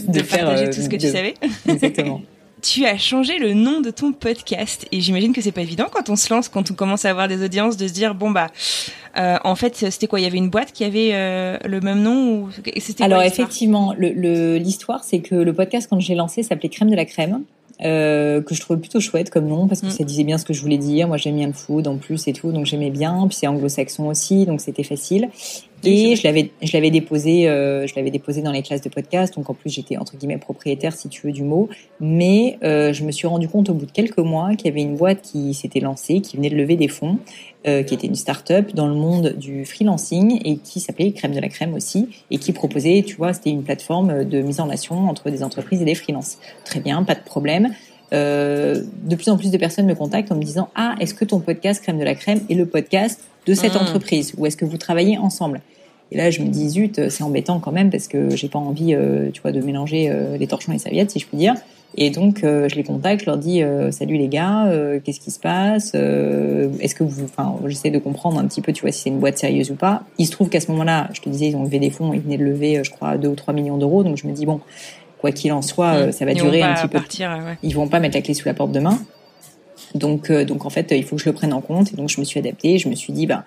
[0.07, 1.33] de, faire euh, tout ce que tu de- savais.
[1.69, 2.21] Exactement.
[2.61, 6.09] Tu as changé le nom de ton podcast et j'imagine que c'est pas évident quand
[6.09, 8.47] on se lance, quand on commence à avoir des audiences, de se dire bon bah
[9.17, 10.19] euh, en fait c'était quoi?
[10.19, 12.49] Il y avait une boîte qui avait euh, le même nom ou
[12.79, 13.45] c'était Alors l'histoire?
[13.47, 16.95] effectivement, le- le- l'histoire, c'est que le podcast quand je l'ai lancé s'appelait Crème de
[16.95, 17.43] la crème.
[17.85, 19.91] euh, que je trouvais plutôt chouette comme nom parce que Mm.
[19.91, 21.07] ça disait bien ce que je voulais dire.
[21.07, 23.27] Moi, j'aime bien le food en plus et tout, donc j'aimais bien.
[23.29, 25.29] Puis c'est anglo-saxon aussi, donc c'était facile.
[25.83, 29.35] Et je l'avais, je l'avais déposé, euh, je l'avais déposé dans les classes de podcast.
[29.35, 31.69] Donc en plus, j'étais entre guillemets propriétaire, si tu veux, du mot.
[31.99, 34.81] Mais euh, je me suis rendu compte au bout de quelques mois qu'il y avait
[34.81, 37.19] une boîte qui s'était lancée, qui venait de lever des fonds,
[37.67, 41.39] euh, qui était une start-up dans le monde du freelancing et qui s'appelait Crème de
[41.39, 45.07] la Crème aussi et qui proposait, tu vois, c'était une plateforme de mise en relation
[45.07, 46.39] entre des entreprises et des freelances.
[46.65, 47.73] Très bien, pas de problème.
[48.13, 51.25] Euh, de plus en plus de personnes me contactent en me disant ah est-ce que
[51.25, 53.81] ton podcast Crème de la Crème est le podcast de cette Mhm.
[53.81, 55.59] entreprise ou est-ce que vous travaillez ensemble?
[56.13, 58.93] Et là, je me dis, zut, c'est embêtant quand même parce que j'ai pas envie,
[58.93, 61.53] euh, tu vois, de mélanger euh, les torchons et les serviettes, si je puis dire.
[61.97, 64.71] Et donc, euh, je les contacte, je leur dis, salut les gars,
[65.03, 68.83] qu'est-ce qui se passe Est-ce que vous, enfin, j'essaie de comprendre un petit peu, tu
[68.83, 70.03] vois, si c'est une boîte sérieuse ou pas.
[70.17, 72.21] Il se trouve qu'à ce moment-là, je te disais, ils ont levé des fonds, ils
[72.21, 74.03] venaient de lever, je crois, 2 ou 3 millions d'euros.
[74.03, 74.61] Donc, je me dis, bon,
[75.19, 77.57] quoi qu'il en soit, euh, ça va Ils durer un petit peu partir, euh, ouais.
[77.63, 78.99] ils vont pas mettre la clé sous la porte demain.
[79.95, 81.91] Donc, euh, donc en fait, il faut que je le prenne en compte.
[81.93, 82.77] Et donc, je me suis adaptée.
[82.77, 83.43] Je me suis dit, bah,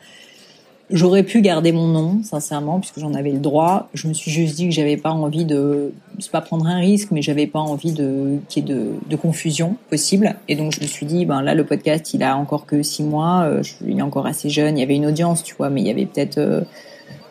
[0.90, 3.88] j'aurais pu garder mon nom, sincèrement, puisque j'en avais le droit.
[3.94, 7.08] Je me suis juste dit que j'avais pas envie de, c'est pas prendre un risque,
[7.12, 10.34] mais j'avais pas envie de qu'il y ait de, de confusion possible.
[10.48, 13.02] Et donc, je me suis dit, ben là, le podcast, il a encore que six
[13.04, 13.42] mois.
[13.42, 14.76] euh, je- il est encore assez jeune.
[14.78, 16.62] Il y avait une audience, tu vois, mais il y avait peut-être euh,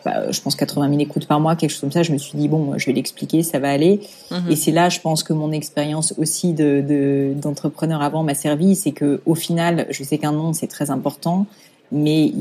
[0.04, 2.02] bah, je pense 80 000 écoutes par mois, quelque chose comme ça.
[2.02, 4.00] Je me suis dit bon, je vais l'expliquer, ça va aller.
[4.30, 4.50] Mhm.
[4.50, 8.74] Et c'est là, je pense que mon expérience aussi de de- d'entrepreneur avant m'a servi,
[8.76, 11.46] c'est que au final, je sais qu'un nom c'est très important,
[11.92, 12.32] mais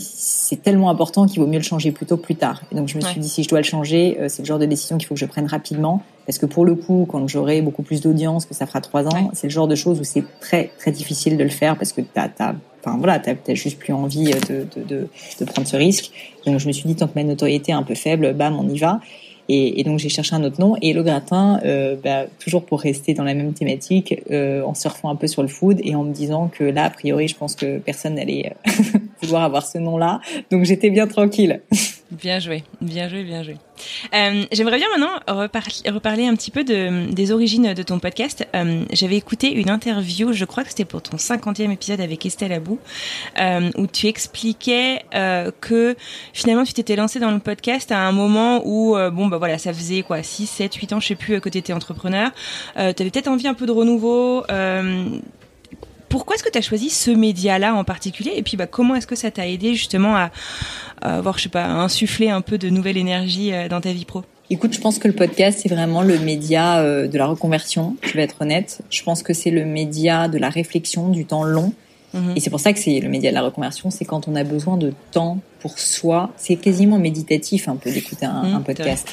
[0.00, 2.62] c'est tellement important qu'il vaut mieux le changer plus tôt que plus tard.
[2.70, 4.58] Et donc je me suis dit si je dois le changer, euh, c'est le genre
[4.58, 7.62] de décision qu'il faut que je prenne rapidement, parce que pour le coup, quand j'aurai
[7.62, 9.30] beaucoup plus d'audience, que ça fera trois ans, Ouais.
[9.32, 12.00] c'est le genre de choses où c'est très très difficile de le faire parce que
[12.02, 15.08] t'as t'as Enfin voilà, t'as juste plus envie de, de,
[15.40, 16.10] de, prendre ce risque.
[16.46, 18.68] Donc je me suis dit tant que ma notoriété est un peu faible, bam, on
[18.68, 19.00] y va.
[19.50, 20.76] Et, donc j'ai cherché un autre nom.
[20.82, 25.08] Et le gratin, euh, bah, toujours pour rester dans la même thématique, euh, en surfant
[25.10, 27.54] un peu sur le food et en me disant que là, a priori, je pense
[27.54, 30.20] que personne n'allait euh, vouloir avoir ce nom-là.
[30.50, 31.60] Donc j'étais bien tranquille.
[32.10, 33.56] Bien joué, bien joué, bien joué.
[34.14, 38.48] Euh, J'aimerais bien maintenant repar- reparler un petit peu de, des origines de ton podcast.
[38.56, 42.54] Euh, J'avais écouté une interview, je crois que c'était pour ton 50e épisode avec Estelle
[42.54, 42.78] Abou,
[43.38, 45.02] euh, où tu expliquais
[45.60, 45.96] que
[46.32, 49.74] finalement tu t'étais lancé dans le podcast à un moment où, bon, bah voilà, ça
[49.74, 52.30] faisait quoi, 6, 7, 8 ans, je sais plus, que tu étais entrepreneur.
[52.74, 54.44] Tu avais peut-être envie un peu de renouveau.
[56.08, 59.06] Pourquoi est-ce que tu as choisi ce média-là en particulier Et puis, bah, comment est-ce
[59.06, 60.30] que ça t'a aidé justement à,
[61.02, 63.92] à avoir, je sais pas, à insuffler un peu de nouvelle énergie euh, dans ta
[63.92, 64.24] vie pro?
[64.50, 68.12] Écoute, je pense que le podcast, c'est vraiment le média euh, de la reconversion, je
[68.14, 68.80] vais être honnête.
[68.88, 71.74] Je pense que c'est le média de la réflexion, du temps long.
[72.14, 72.32] Mhm.
[72.36, 74.44] Et c'est pour ça que c'est le média de la reconversion, c'est quand on a
[74.44, 76.30] besoin de temps pour soi.
[76.36, 79.08] C'est quasiment méditatif un peu d'écouter un, Mhm, un podcast.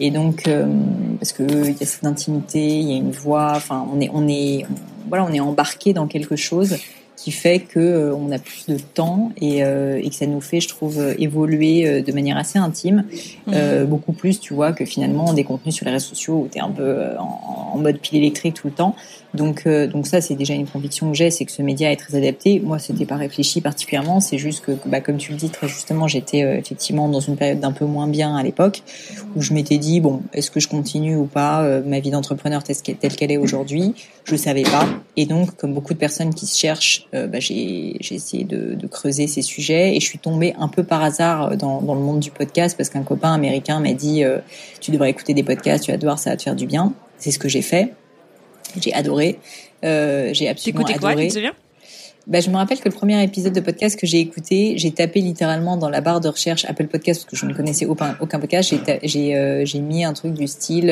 [0.00, 0.66] Et donc, euh,
[1.20, 3.52] parce que il y a cette intimité, il y a une voix.
[3.54, 4.66] Enfin, on est, on est,
[5.08, 6.76] voilà, on est embarqué dans quelque chose
[7.16, 10.40] qui fait que euh, on a plus de temps et, euh, et, que ça nous
[10.40, 13.04] fait, je trouve, évoluer euh, de manière assez intime,
[13.46, 13.84] mmh.
[13.84, 16.60] beaucoup plus, tu vois, que finalement des contenus sur les réseaux sociaux où tu es
[16.60, 18.94] un peu en, en, mode pile électrique tout le temps.
[19.32, 22.16] Donc, donc ça, c'est déjà une conviction que j'ai, c'est que ce média est très
[22.16, 22.60] adapté.
[22.60, 26.06] Moi, c'était pas réfléchi particulièrement, c'est juste que, bah, comme tu le dis très justement,
[26.06, 28.82] j'étais effectivement dans une période d'un peu moins bien à l'époque,
[29.34, 33.16] où je m'étais dit, bon, est-ce que je continue ou pas ma vie d'entrepreneur telle
[33.16, 33.94] qu'elle est aujourd'hui?
[34.24, 34.86] Je savais pas.
[35.16, 38.86] Et donc, comme beaucoup de personnes qui se cherchent euh, bah, j'ai essayé de, de,
[38.86, 42.20] creuser ces sujets et je suis tombée un peu par hasard dans, dans le monde
[42.20, 44.38] du podcast parce qu'un copain américain m'a dit euh,
[44.80, 46.92] tu devrais écouter des podcasts, tu vas devoir, ça va te faire du bien.
[47.18, 47.92] C'est ce que j'ai fait.
[48.80, 49.38] J'ai adoré.
[49.84, 50.98] Euh, j'ai absolument adoré.
[50.98, 51.54] Quoi, tu te souviens?
[52.26, 55.20] Bah, je me rappelle que le premier épisode de podcast que j'ai écouté, j'ai tapé
[55.20, 58.40] littéralement dans la barre de recherche Apple Podcast parce que je ne connaissais aucun, aucun
[58.40, 58.74] podcast.
[59.02, 60.90] J'ai euh, mis un truc du style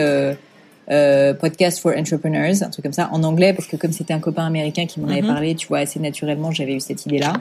[0.91, 4.21] euh, podcast for entrepreneurs, un truc comme ça, en anglais, parce que comme c'était un
[4.21, 5.29] copain américain qui m'en avait mhm.
[5.29, 7.35] parlé, tu vois, assez naturellement, j'avais eu cette idée-là.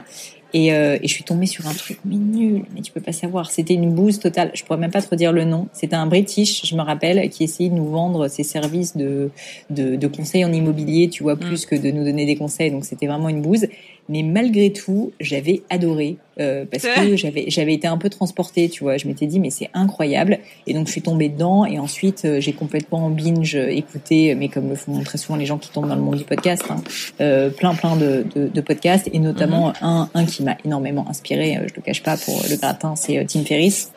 [0.54, 3.12] Et, euh, et, je suis tombée sur un truc mais nul, mais tu peux pas
[3.12, 3.50] savoir.
[3.50, 4.50] C'était une bouse totale.
[4.54, 5.68] Je pourrais même pas te dire le nom.
[5.72, 9.30] C'était un British, je me rappelle, qui essayait de nous vendre ses services de
[9.70, 11.68] de, de conseils en immobilier, tu vois, plus mm.
[11.70, 12.70] que de nous donner des conseils.
[12.70, 13.66] Donc c'était vraiment une bouse.
[14.08, 18.84] Mais malgré tout, j'avais adoré euh, parce que j'avais j'avais été un peu transportée, tu
[18.84, 18.96] vois.
[18.96, 20.38] Je m'étais dit mais c'est incroyable.
[20.66, 21.64] Et donc je suis tombée dedans.
[21.64, 25.58] Et ensuite euh, j'ai complètement binge écouté, mais comme le font très souvent les gens
[25.58, 26.76] qui tombent dans le monde du podcast, hein,
[27.20, 29.84] euh, plein plein de, de, de, podcasts et notamment mm-hmm.
[29.84, 33.18] un un qui m'a énormément inspiré, euh, je le cache pas pour le gratin, c'est
[33.18, 33.92] euh, Tim Ferriss.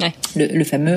[0.00, 0.12] Ouais.
[0.34, 0.96] Le, le, fameux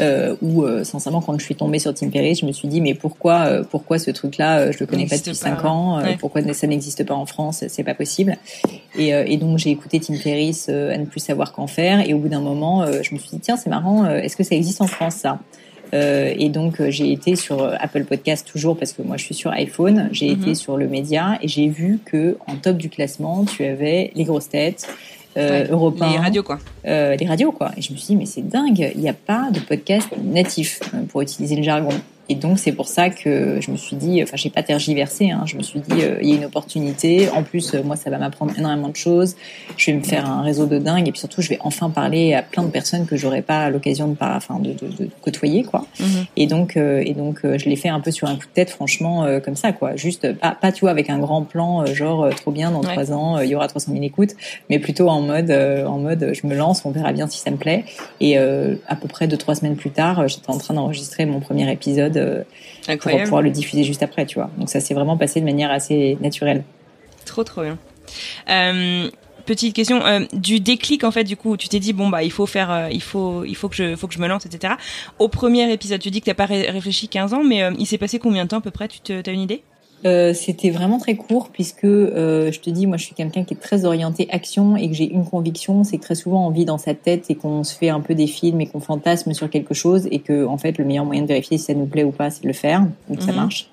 [0.00, 2.80] euh, où euh, sincèrement quand je suis tombée sur Tim Ferriss je me suis dit
[2.80, 6.42] mais pourquoi euh, pourquoi ce truc là je le connais pas depuis cinq ans pourquoi
[6.52, 8.36] ça n'existe pas en France c'est pas possible
[8.98, 12.18] et, et donc j'ai écouté Tim Ferriss à ne plus savoir qu'en faire et au
[12.18, 14.88] bout d'un moment je me suis dit tiens c'est marrant est-ce que ça existe en
[14.88, 15.38] France ça?
[15.94, 19.50] Euh, et donc j'ai été sur Apple Podcast toujours parce que moi je suis sur
[19.50, 20.08] iPhone.
[20.12, 20.42] J'ai mm-hmm.
[20.42, 24.24] été sur le média et j'ai vu que en top du classement tu avais les
[24.24, 24.88] grosses têtes,
[25.36, 25.66] euh,
[26.10, 26.58] Les radios, quoi.
[26.86, 27.72] Euh, les radios, quoi.
[27.76, 30.80] Et je me suis dit, mais c'est dingue, il n'y a pas de podcast natif,
[30.94, 31.90] euh, pour utiliser le jargon.
[32.32, 35.42] Et donc c'est pour ça que je me suis dit, enfin j'ai pas tergiversé, hein,
[35.44, 37.28] je me suis dit euh, il y a une opportunité.
[37.28, 39.36] En plus euh, moi ça va m'apprendre énormément de choses.
[39.76, 42.32] Je vais me faire un réseau de dingue et puis surtout je vais enfin parler
[42.32, 45.84] à plein de personnes que j'aurais pas l'occasion de, enfin de, de, de, côtoyer quoi.
[46.00, 46.26] Mm-hmm.
[46.38, 48.70] Et donc euh, et donc je l'ai fait un peu sur un coup de tête
[48.70, 49.94] franchement comme ça quoi.
[49.96, 53.40] Juste pas, pas tu vois avec un grand plan genre trop bien dans trois ans
[53.40, 54.36] il y aura 300 000 écoutes,
[54.70, 57.58] mais plutôt en mode en mode je me lance, on verra bien si ça me
[57.58, 57.84] plaît.
[58.20, 61.70] Et à peu près deux trois semaines plus tard j'étais en train d'enregistrer mon premier
[61.70, 64.50] épisode euh, pour pouvoir le diffuser juste après, tu vois.
[64.58, 66.64] Donc ça s'est vraiment passé de manière assez naturelle.
[67.24, 67.78] Trop trop bien.
[68.50, 69.10] Euh,
[69.46, 72.30] petite question euh, du déclic en fait du coup tu t'es dit bon bah il
[72.30, 74.74] faut faire il faut il faut que je faut que je me lance etc
[75.18, 78.18] au premier épisode tu dis que t'as pas réfléchi 15 ans mais il s'est passé
[78.18, 78.88] combien de temps à peu près?
[78.88, 79.62] Tu te, as une idée?
[80.04, 83.54] Euh, c'était vraiment très court puisque euh, je te dis, moi je suis quelqu'un qui
[83.54, 86.64] est très orienté action et que j'ai une conviction, c'est que très souvent on vit
[86.64, 89.48] dans sa tête et qu'on se fait un peu des films et qu'on fantasme sur
[89.48, 92.04] quelque chose et que en fait le meilleur moyen de vérifier si ça nous plaît
[92.04, 93.36] ou pas, c'est de le faire ou que ça mhm.
[93.36, 93.68] marche.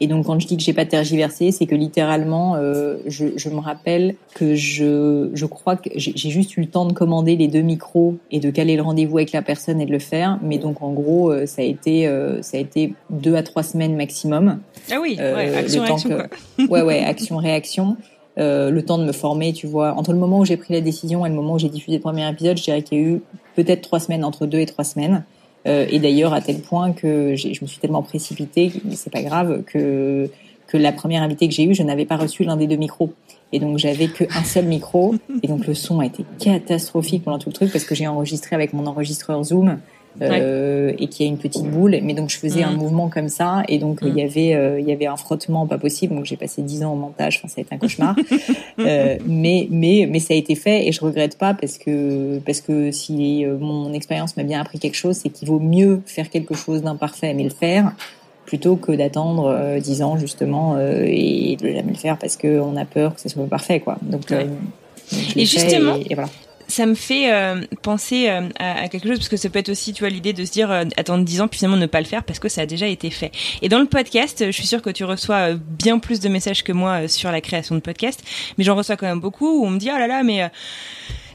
[0.00, 3.48] Et donc quand je dis que j'ai pas tergiversé, c'est que littéralement, euh, je, je,
[3.48, 7.48] me rappelle que je, je crois que j'ai juste eu le temps de commander les
[7.48, 10.38] deux micros et de caler le rendez-vous avec la personne et de le faire.
[10.42, 13.62] Mais donc en gros, euh, ça a été euh, ça a été deux à trois
[13.62, 14.60] semaines maximum.
[14.90, 16.10] Ah oui, ouais, action réaction.
[16.10, 16.26] quoi.
[16.68, 17.96] ouais ouais, action réaction.
[18.38, 19.94] Euh, le temps de me former, tu vois.
[19.94, 22.02] Entre le moment où j'ai pris la décision et le moment où j'ai diffusé le
[22.02, 23.22] premier épisode, je dirais qu'il y a eu
[23.56, 25.24] peut-être trois semaines, entre deux et trois semaines.
[25.68, 29.62] Euh, et d'ailleurs, à tel point que je me suis tellement précipitée, c'est pas grave,
[29.64, 30.28] que
[30.68, 33.12] que la première invitée que j'ai eue, je n'avais pas reçu l'un des deux micros.
[33.52, 35.14] Et donc j'avais qu'un seul micro.
[35.42, 38.54] Et donc le son a été catastrophique pendant tout le truc parce que j'ai enregistré
[38.54, 39.78] avec mon enregistreur Zoom
[40.20, 41.96] euh, et qui a une petite boule.
[42.02, 42.76] Mais donc je faisais un mm.
[42.76, 44.26] mouvement comme ça et donc il y mm.
[44.26, 46.14] avait euh, il y avait un frottement pas possible.
[46.14, 47.38] Donc j'ai passé dix ans au montage.
[47.38, 48.16] Enfin ça a été un cauchemar.
[48.78, 52.60] euh, mais mais mais ça a été fait et je regrette pas parce que parce
[52.60, 56.54] que si mon expérience m'a bien appris quelque chose, c'est qu'il vaut mieux faire quelque
[56.54, 57.92] chose d'imparfait mais le faire
[58.44, 63.14] plutôt que d'attendre dix ans justement et de jamais le faire parce qu'on a peur
[63.14, 63.98] que ce soit parfait quoi.
[64.02, 64.32] Donc,
[65.36, 66.28] et justement, et voilà
[66.68, 69.94] ça me fait euh, penser euh, à, quelque chose parce que ça peut être aussi
[69.94, 72.06] tu vois l'idée de se dire euh, attendre 10 ans puis finalement ne pas le
[72.06, 73.32] faire parce que ça a déjà été fait.
[73.62, 76.72] Et dans le podcast, je suis sûre que tu reçois bien plus de messages que
[76.72, 78.22] moi sur la création de podcast,
[78.58, 80.50] mais j'en reçois quand même beaucoup où on me dit oh là là mais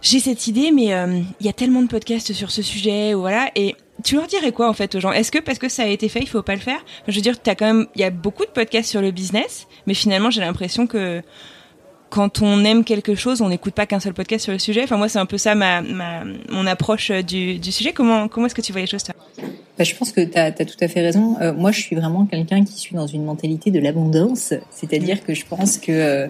[0.02, 0.94] j'ai cette idée mais
[1.40, 3.50] il y a tellement de podcasts sur ce sujet ou voilà.
[3.56, 5.12] Et tu leur dirais quoi en fait aux gens?
[5.12, 6.84] Est-ce que parce que ça a été fait, il faut pas le faire?
[7.08, 9.68] Je veux dire, t'as quand même, il y a beaucoup de podcasts sur le business,
[9.88, 11.24] mais finalement j'ai l'impression que
[12.14, 14.84] quand on aime quelque chose, on n'écoute pas qu'un seul podcast sur le sujet.
[14.84, 17.92] Enfin, moi, c'est un peu ça ma, ma mon approche du, du sujet.
[17.92, 19.16] Comment comment est-ce que tu vois les choses toi?
[19.80, 21.38] Bah, je pense que tu as, tout à fait raison.
[21.42, 25.34] Euh, moi, je suis vraiment quelqu'un qui suis dans une mentalité de l'abondance, c'est-à-dire que
[25.34, 26.28] je pense que euh,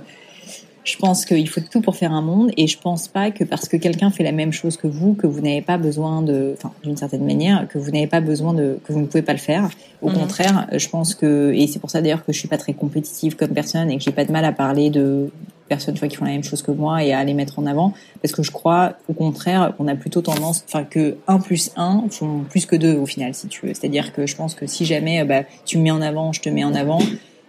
[0.85, 3.67] je pense qu'il faut tout pour faire un monde et je pense pas que parce
[3.67, 6.71] que quelqu'un fait la même chose que vous, que vous n'avez pas besoin de, enfin,
[6.83, 9.39] d'une certaine manière, que vous n'avez pas besoin de, que vous ne pouvez pas le
[9.39, 9.69] faire.
[10.01, 10.17] Au mhm.
[10.17, 13.35] contraire, je pense que, et c'est pour ça d'ailleurs que je suis pas très compétitive
[13.35, 15.29] comme personne et que j'ai pas de mal à parler de
[15.67, 17.93] personnes qui font la même chose que moi et à les mettre en avant.
[18.21, 22.05] Parce que je crois au contraire qu'on a plutôt tendance enfin que 1 plus 1
[22.09, 23.73] font plus que 2 au final si tu veux.
[23.73, 26.49] C'est-à-dire que je pense que si jamais bah, tu me mets en avant je te
[26.49, 26.99] mets en avant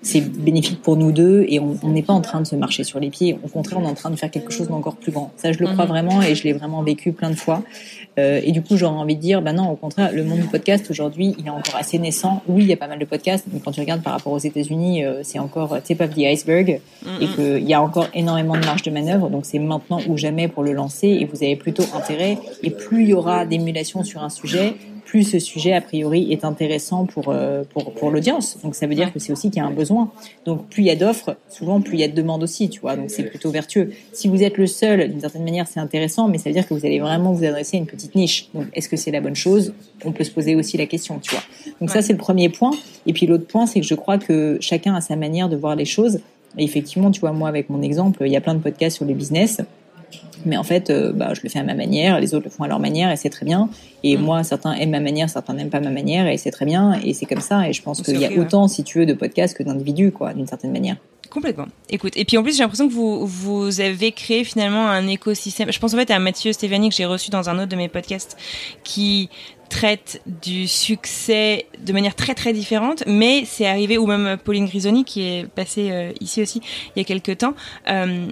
[0.05, 3.01] c'est bénéfique pour nous deux et on n'est pas en train de se marcher sur
[3.01, 3.39] les pieds.
[3.43, 5.33] Au contraire, on est en train de faire quelque chose d'encore plus grand.
[5.37, 5.91] Ça, je le crois mhm.
[5.91, 7.63] vraiment et je l'ai vraiment vécu plein de fois.
[8.19, 10.47] Euh, et du coup, j'aurais envie de dire, bah non, au contraire, le monde du
[10.47, 12.43] podcast aujourd'hui, il est encore assez naissant.
[12.47, 14.39] Oui, il y a pas mal de podcasts, mais quand tu regardes par rapport aux
[14.39, 17.23] États-Unis, euh, c'est encore tip of the iceberg mhm.
[17.23, 19.31] et qu'il y a encore énormément de marge de manœuvre.
[19.31, 22.39] Donc, c'est maintenant ou jamais pour le lancer et vous avez plutôt intérêt.
[22.63, 24.75] Et plus il y aura d'émulation sur un sujet,
[25.15, 28.59] plus ce sujet a priori est intéressant pour euh, pour, pour l'audience.
[28.65, 30.11] Donc ça veut dire que c'est aussi qu'il y a un besoin.
[30.45, 32.81] Donc plus il y a d'offres, souvent plus il y a de demandes aussi, tu
[32.81, 32.97] vois.
[32.97, 33.93] Donc c'est plutôt vertueux.
[34.13, 36.75] Si vous êtes le seul, d'une certaine manière, c'est intéressant, mais ça veut dire que
[36.75, 38.49] vous allez vraiment vous adresser à une petite niche.
[38.55, 39.73] Donc est-ce que c'est la bonne chose?
[40.05, 41.45] On peut se poser aussi la question, tu vois.
[41.81, 42.73] Donc ça c'est le premier point.
[43.07, 45.77] Et puis l'autre point, c'est que je crois que chacun a sa manière de voir
[45.77, 46.19] les choses.
[46.59, 49.05] Et effectivement, tu vois, moi avec mon exemple, il y a plein de podcasts sur
[49.05, 49.61] le business.
[50.47, 52.65] Mais en fait, euh, bah, je le fais à ma manière, les autres le font
[52.65, 53.69] à leur manière et c'est très bien.
[54.03, 54.21] Et mm.
[54.21, 57.01] moi, certains aiment ma manière, certains n'aiment pas ma manière et c'est très bien.
[57.05, 57.69] Et c'est comme ça.
[57.69, 60.35] Et je pense qu'il y a autant, si tu veux, de podcasts que d'individus, quoi,
[60.35, 60.97] d'une certaine manière.
[61.31, 61.67] Complètement.
[61.91, 65.73] Écoute, et puis en plus, j'ai l'impression que vous, vous avez créé finalement un écosystème.
[65.73, 67.89] Je pense en fait à Mathieu Stéphanie que j'ai reçu dans un autre de mes
[67.89, 68.37] podcasts
[68.85, 69.31] qui
[69.69, 75.05] traite du succès de manière très très différente, mais c'est arrivé, ou même Pauline Grisoni
[75.05, 76.61] qui est passée euh, ici aussi
[76.95, 77.55] il y a quelques temps.
[77.89, 78.29] Euh,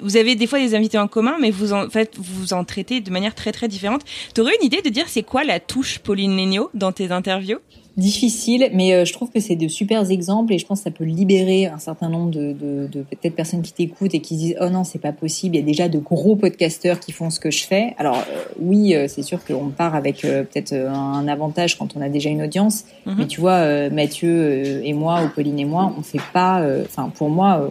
[0.00, 3.00] vous avez des fois des invités en commun, mais vous en, fait, vous en traitez
[3.00, 4.02] de manière très très différente.
[4.34, 7.58] T'aurais une idée de dire c'est quoi la touche Pauline Legno dans tes interviews?
[7.96, 10.90] Difficile, mais euh, je trouve que c'est de super exemples et je pense que ça
[10.90, 14.56] peut libérer un certain nombre de, de, de peut-être personnes qui t'écoutent et qui disent
[14.60, 15.54] oh non c'est pas possible.
[15.54, 17.94] Il y a déjà de gros podcasteurs qui font ce que je fais.
[17.96, 22.08] Alors euh, oui, euh, c'est sûr qu'on part avec peut-être un avantage quand on a
[22.08, 23.14] déjà une audience, mhm.
[23.16, 26.66] mais tu vois Mathieu et moi ou Pauline et moi, on fait pas.
[26.84, 27.70] Enfin pour moi,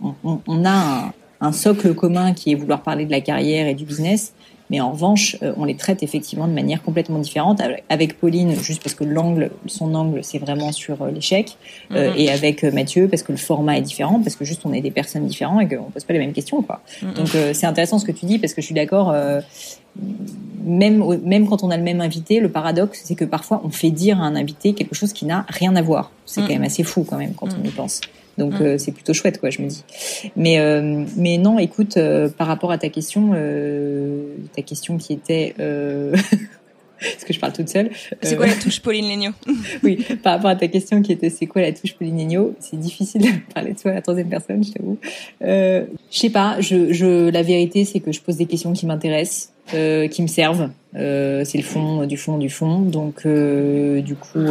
[0.00, 3.66] on, on, on a un, un socle commun qui est vouloir parler de la carrière
[3.66, 4.32] et du business.
[4.70, 7.60] Mais en revanche, euh, on les traite effectivement de manière complètement différente.
[7.88, 11.56] Avec Pauline, juste parce que l'angle, son angle, c'est vraiment sur euh, l'échec,
[11.90, 12.18] euh, mm-hmm.
[12.18, 14.92] et avec Mathieu, parce que le format est différent, parce que juste on est des
[14.92, 16.80] personnes différentes et qu'on pose pas les mêmes questions, quoi.
[17.02, 17.14] Mm-hmm.
[17.14, 19.12] Donc c'est intéressant ce que tu dis parce que je suis d'accord.
[20.64, 23.90] même même quand on a le même invité, le paradoxe, c'est que parfois on fait
[23.90, 26.12] dire à un invité quelque chose qui n'a rien à voir.
[26.26, 26.44] C'est mm.
[26.44, 28.00] quand même assez fou quand même quand on y pense.
[28.38, 28.62] Donc mm.
[28.62, 29.84] euh, c'est plutôt chouette, quoi, je me dis.
[30.36, 33.32] Mais euh, mais non, écoute, euh, par rapport à ta question,
[34.54, 35.54] ta question qui était
[37.00, 37.90] parce que je parle toute seule.
[38.22, 39.32] C'est quoi la touche Pauline Legno
[39.82, 42.78] Oui, par rapport à ta question qui était c'est quoi la touche Pauline Legno C'est
[42.78, 44.98] difficile de parler de toi à la troisième personne, je t'avoue.
[45.42, 48.86] Euh, je sais pas, je, je, la vérité c'est que je pose des questions qui
[48.86, 49.52] m'intéressent.
[49.74, 50.70] Euh, qui me servent.
[50.96, 52.80] Euh, c'est le fond du fond du fond.
[52.80, 54.46] Donc euh, du coup,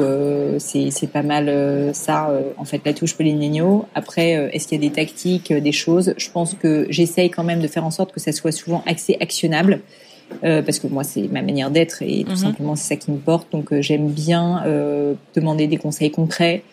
[0.60, 2.32] c'est pas mal ça.
[2.58, 3.86] en fait, la touche Pauline Legno.
[3.96, 6.14] Après, est-ce qu'il y a des tactiques, des choses?
[6.18, 9.18] Je pense que j'essaye quand même de faire en sorte que ça soit souvent accès
[9.20, 9.82] actionnable.
[10.42, 12.38] parce que moi c'est ma manière d'être et tout mhm.
[12.38, 13.52] simplement c'est ça qui me porte.
[13.52, 14.64] Donc j'aime bien
[15.36, 16.64] demander des conseils concrets,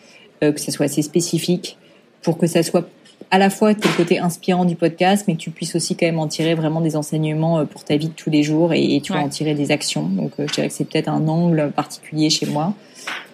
[0.41, 1.77] que ça soit assez spécifique,
[2.21, 2.87] pour que ça soit
[3.29, 6.19] à la fois le côté inspirant du podcast, mais que tu puisses aussi quand même
[6.19, 9.13] en tirer vraiment des enseignements euh, pour ta vie de tous les jours et, tu
[9.13, 10.03] vas en tirer des actions.
[10.03, 12.73] Donc, euh, je dirais que c'est peut-être un angle particulier chez moi.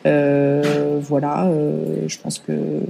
[0.05, 2.81] Euh, voilà, euh, je pense que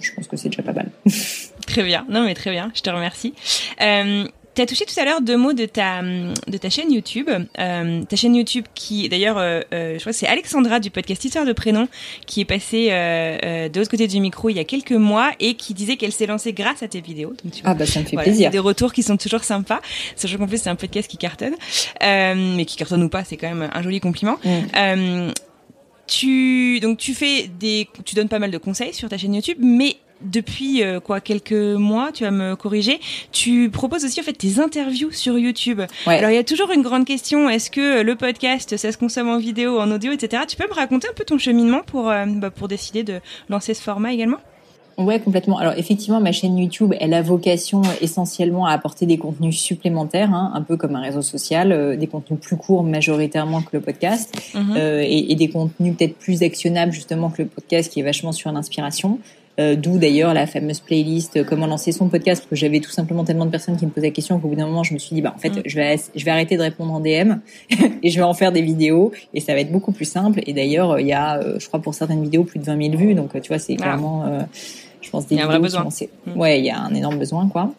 [0.00, 0.90] je pense que c'est déjà pas mal.
[1.66, 3.34] très bien, non mais très bien, je te remercie.
[3.80, 7.28] Euh, tu as touché tout à l'heure deux mots de ta de ta chaîne YouTube,
[7.58, 11.22] euh, ta chaîne YouTube qui d'ailleurs, euh, euh, je crois que c'est Alexandra du podcast
[11.24, 11.88] Histoire de prénom
[12.26, 15.30] qui est passée euh, euh, de l'autre côté du micro il y a quelques mois
[15.40, 17.34] et qui disait qu'elle s'est lancée grâce à tes vidéos.
[17.44, 18.50] Donc, tu ah bah ça me fait plaisir.
[18.50, 19.80] Des retours qui sont toujours sympas.
[20.16, 21.54] Sachant qu'en plus c'est un podcast qui cartonne,
[22.00, 24.38] mais qui cartonne ou pas, c'est quand même un joli compliment.
[24.44, 25.32] Mm.
[26.06, 29.58] tu donc tu fais des, tu donnes pas mal de conseils sur ta chaîne YouTube,
[29.60, 33.00] mais depuis euh, quoi quelques mois, tu vas me corriger,
[33.32, 35.82] tu proposes aussi en fait tes interviews sur YouTube.
[36.06, 39.28] Alors il y a toujours une grande question, est-ce que le podcast ça se consomme
[39.28, 40.44] en vidéo, en audio, etc.
[40.48, 43.74] Tu peux me raconter un peu ton cheminement pour euh, bah, pour décider de lancer
[43.74, 44.38] ce format également?
[44.98, 45.58] Ouais, complètement.
[45.58, 50.52] Alors effectivement, ma chaîne YouTube, elle a vocation essentiellement à apporter des contenus supplémentaires, hein,
[50.54, 54.34] un peu comme un réseau social, euh, des contenus plus courts majoritairement que le podcast,
[54.54, 54.76] mhm.
[54.78, 58.50] et, et, des contenus peut-être plus actionnables justement que le podcast, qui est vachement sur
[58.50, 59.18] l'inspiration.
[59.58, 62.90] Euh, D'où d'ailleurs la fameuse playlist euh, comment lancer son podcast parce que j'avais tout
[62.90, 64.98] simplement tellement de personnes qui me posaient la question qu'au bout d'un moment je me
[64.98, 65.62] suis dit bah en fait Mm.
[65.64, 67.36] je vais je vais arrêter de répondre en DM
[68.02, 70.52] et je vais en faire des vidéos et ça va être beaucoup plus simple et
[70.52, 72.96] d'ailleurs euh, il y a euh, je crois pour certaines vidéos plus de 20 000
[72.98, 73.82] vues donc tu vois c'est Ah.
[73.82, 74.40] clairement euh,
[75.00, 75.84] je pense des Il y a un vrai besoin.
[76.26, 76.38] Mm.
[76.38, 77.72] ouais il y a un énorme besoin quoi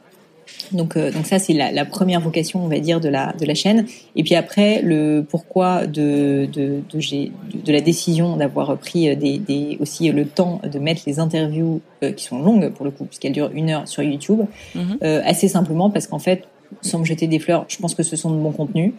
[0.71, 3.45] donc, euh, donc ça c'est la, la première vocation, on va dire, de la de
[3.45, 3.85] la chaîne.
[4.15, 9.37] Et puis après, le pourquoi de de de, de, de la décision d'avoir pris des,
[9.37, 13.05] des aussi le temps de mettre les interviews euh, qui sont longues pour le coup,
[13.05, 14.41] puisqu'elles durent une heure sur YouTube,
[14.75, 14.97] Mhm.
[15.03, 16.43] euh, assez simplement parce qu'en fait,
[16.81, 18.91] sans me jeter des fleurs, je pense que ce sont de bons contenus.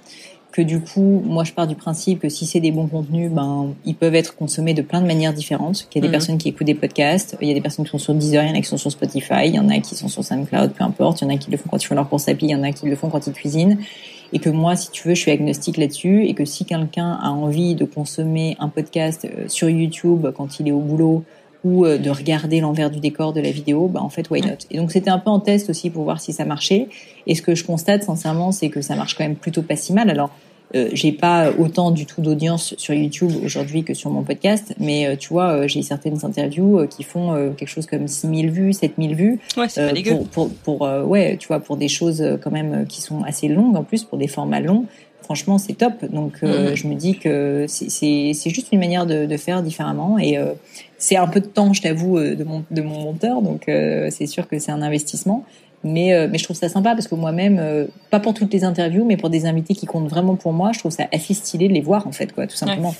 [0.59, 3.75] Que du coup, moi, je pars du principe que si c'est des bons contenus, ben,
[3.85, 5.87] ils peuvent être consommés de plein de manières différentes.
[5.89, 6.13] Qu'il y a des Mhm.
[6.13, 8.49] personnes qui écoutent des podcasts, il y a des personnes qui sont sur Deezer, il
[8.49, 10.73] y en a qui sont sur Spotify, il y en a qui sont sur SoundCloud,
[10.73, 11.21] peu importe.
[11.21, 12.51] Il y en a qui le font quand ils font leur course à pied, il
[12.51, 13.79] y en a qui le font quand ils cuisinent.
[14.33, 16.25] Et que moi, si tu veux, je suis agnostique là-dessus.
[16.27, 20.67] Et que si quelqu'un a envie de consommer un podcast euh, sur YouTube quand il
[20.67, 21.23] est au boulot
[21.63, 24.59] ou euh, de regarder l'envers du décor de la vidéo, bah en fait, why not?
[24.73, 26.89] Et donc c'était un peu en test aussi pour voir si ça marchait.
[27.29, 29.93] Et ce que je constate sincèrement, c'est que ça marche quand même plutôt pas si
[29.93, 30.11] mal.
[30.11, 30.31] Alors
[30.75, 35.07] euh, j'ai pas autant du tout d'audience sur YouTube aujourd'hui que sur mon podcast, mais
[35.07, 38.51] euh, tu vois, euh, j'ai certaines interviews euh, qui font euh, quelque chose comme 6000
[38.51, 40.11] vues, 7000 vues Ouais, c'est euh, pas dégueu.
[40.17, 43.01] pour pour, pour euh, ouais, tu vois, pour des choses euh, quand même euh, qui
[43.01, 44.85] sont assez longues en plus, pour des formats longs.
[45.23, 46.05] Franchement, c'est top.
[46.11, 46.75] Donc, euh, Mhm.
[46.77, 50.39] je me dis que c'est- c'est c'est juste une manière de, de faire différemment et
[50.39, 50.53] euh,
[50.97, 53.43] c'est un peu de temps, je t'avoue, euh, de mon de mon monteur.
[53.43, 55.45] Donc, euh, c'est sûr que c'est un investissement.
[55.85, 58.65] Mais, euh, mais je trouve ça sympa parce que moi-même, euh, pas pour toutes les
[58.65, 61.69] interviews, mais pour des invités qui comptent vraiment pour moi, je trouve ça assez stylé
[61.69, 62.95] de les voir en fait, quoi, tout simplement.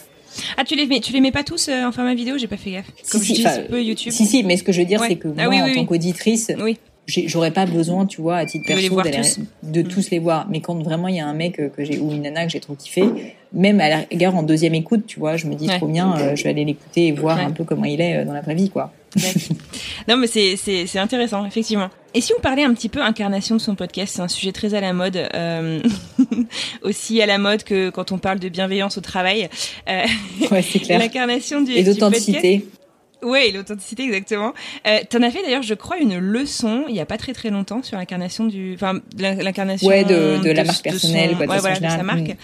[0.57, 2.39] Ah, tu les mets, tu les mets pas tous euh, en format vidéo?
[2.39, 2.87] J'ai pas fait gaffe.
[3.03, 4.13] Si, Comme si, je dis, c'est peu YouTube.
[4.13, 5.09] Si, si, mais ce que je veux dire, Ouais.
[5.09, 6.79] c'est que moi, Ah oui, oui, en tant qu'auditrice, Oui.
[7.09, 9.41] J'aurais pas besoin, tu vois, à titre De perso, d'aller- tous.
[9.63, 9.89] de Mm.
[9.89, 10.47] tous les voir.
[10.51, 12.53] Mais quand vraiment il y a un mec euh, que j'ai ou une nana que
[12.53, 13.05] j'ai trop kiffé,
[13.53, 15.79] même à la rigueur en deuxième écoute, tu vois, je me dis Ouais.
[15.79, 17.45] trop bien, euh, je vais aller l'écouter et voir Ouais.
[17.45, 18.93] un peu comment il est euh, dans la vraie vie, quoi.
[20.07, 21.89] Non, mais c'est c'est c'est intéressant, effectivement.
[22.15, 24.75] Et si on parlait un petit peu incarnation de son podcast, c'est un sujet très
[24.75, 25.81] à la mode, euh,
[26.83, 29.49] aussi à la mode que quand on parle de bienveillance au travail.
[29.89, 30.03] Euh,
[30.51, 30.99] Ouais, c'est clair.
[30.99, 32.35] L'incarnation du Et du podcast.
[33.23, 34.55] Et l'authenticité exactement.
[34.87, 37.51] Euh, T'en as fait d'ailleurs, je crois, une leçon il y a pas très très
[37.51, 41.47] longtemps sur l'incarnation du, enfin l'in- l'incarnation Ouais, de- de la marque son- personnelle, quoi,
[41.47, 42.37] de ouais, voilà, de sa marque.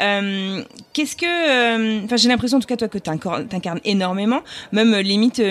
[0.00, 0.62] Euh,
[0.94, 4.40] Qu'est-ce que, euh, enfin j'ai l'impression en tout cas toi que t'incar- t'incarnes énormément,
[4.72, 5.42] même euh, limite,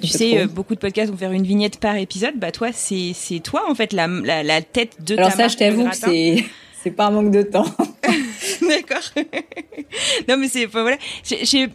[0.00, 2.34] tu sais, beaucoup de podcasts vont faire une vignette par épisode.
[2.36, 5.42] Bah toi, c'est c'est toi en fait la la, la tête de Alors ta ça,
[5.44, 5.52] marque.
[5.52, 6.44] je t'avoue que c'est
[6.82, 7.66] c'est pas un manque de temps.
[8.62, 9.02] D'accord.
[10.28, 10.96] non, mais c'est, enfin, voilà.
[11.24, 11.68] J'ai-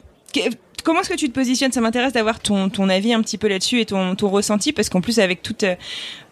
[0.83, 1.71] Comment est-ce que tu te positionnes?
[1.71, 4.89] Ça m'intéresse d'avoir ton, ton avis un petit peu là-dessus et ton, ton ressenti, parce
[4.89, 5.75] qu'en plus, avec toute, euh,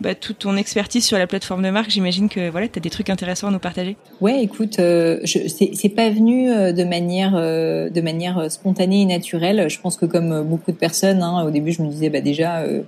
[0.02, 2.90] bah, toute ton expertise sur la plateforme de marque, j'imagine que voilà, tu as des
[2.90, 3.96] trucs intéressants à nous partager.
[4.20, 9.06] Ouais, écoute, euh, c'est, pas venu euh, de manière euh, de manière euh, spontanée et
[9.06, 9.70] naturelle.
[9.70, 12.60] Je pense que comme beaucoup de personnes, hein, au début, je me disais bah déjà
[12.60, 12.82] euh,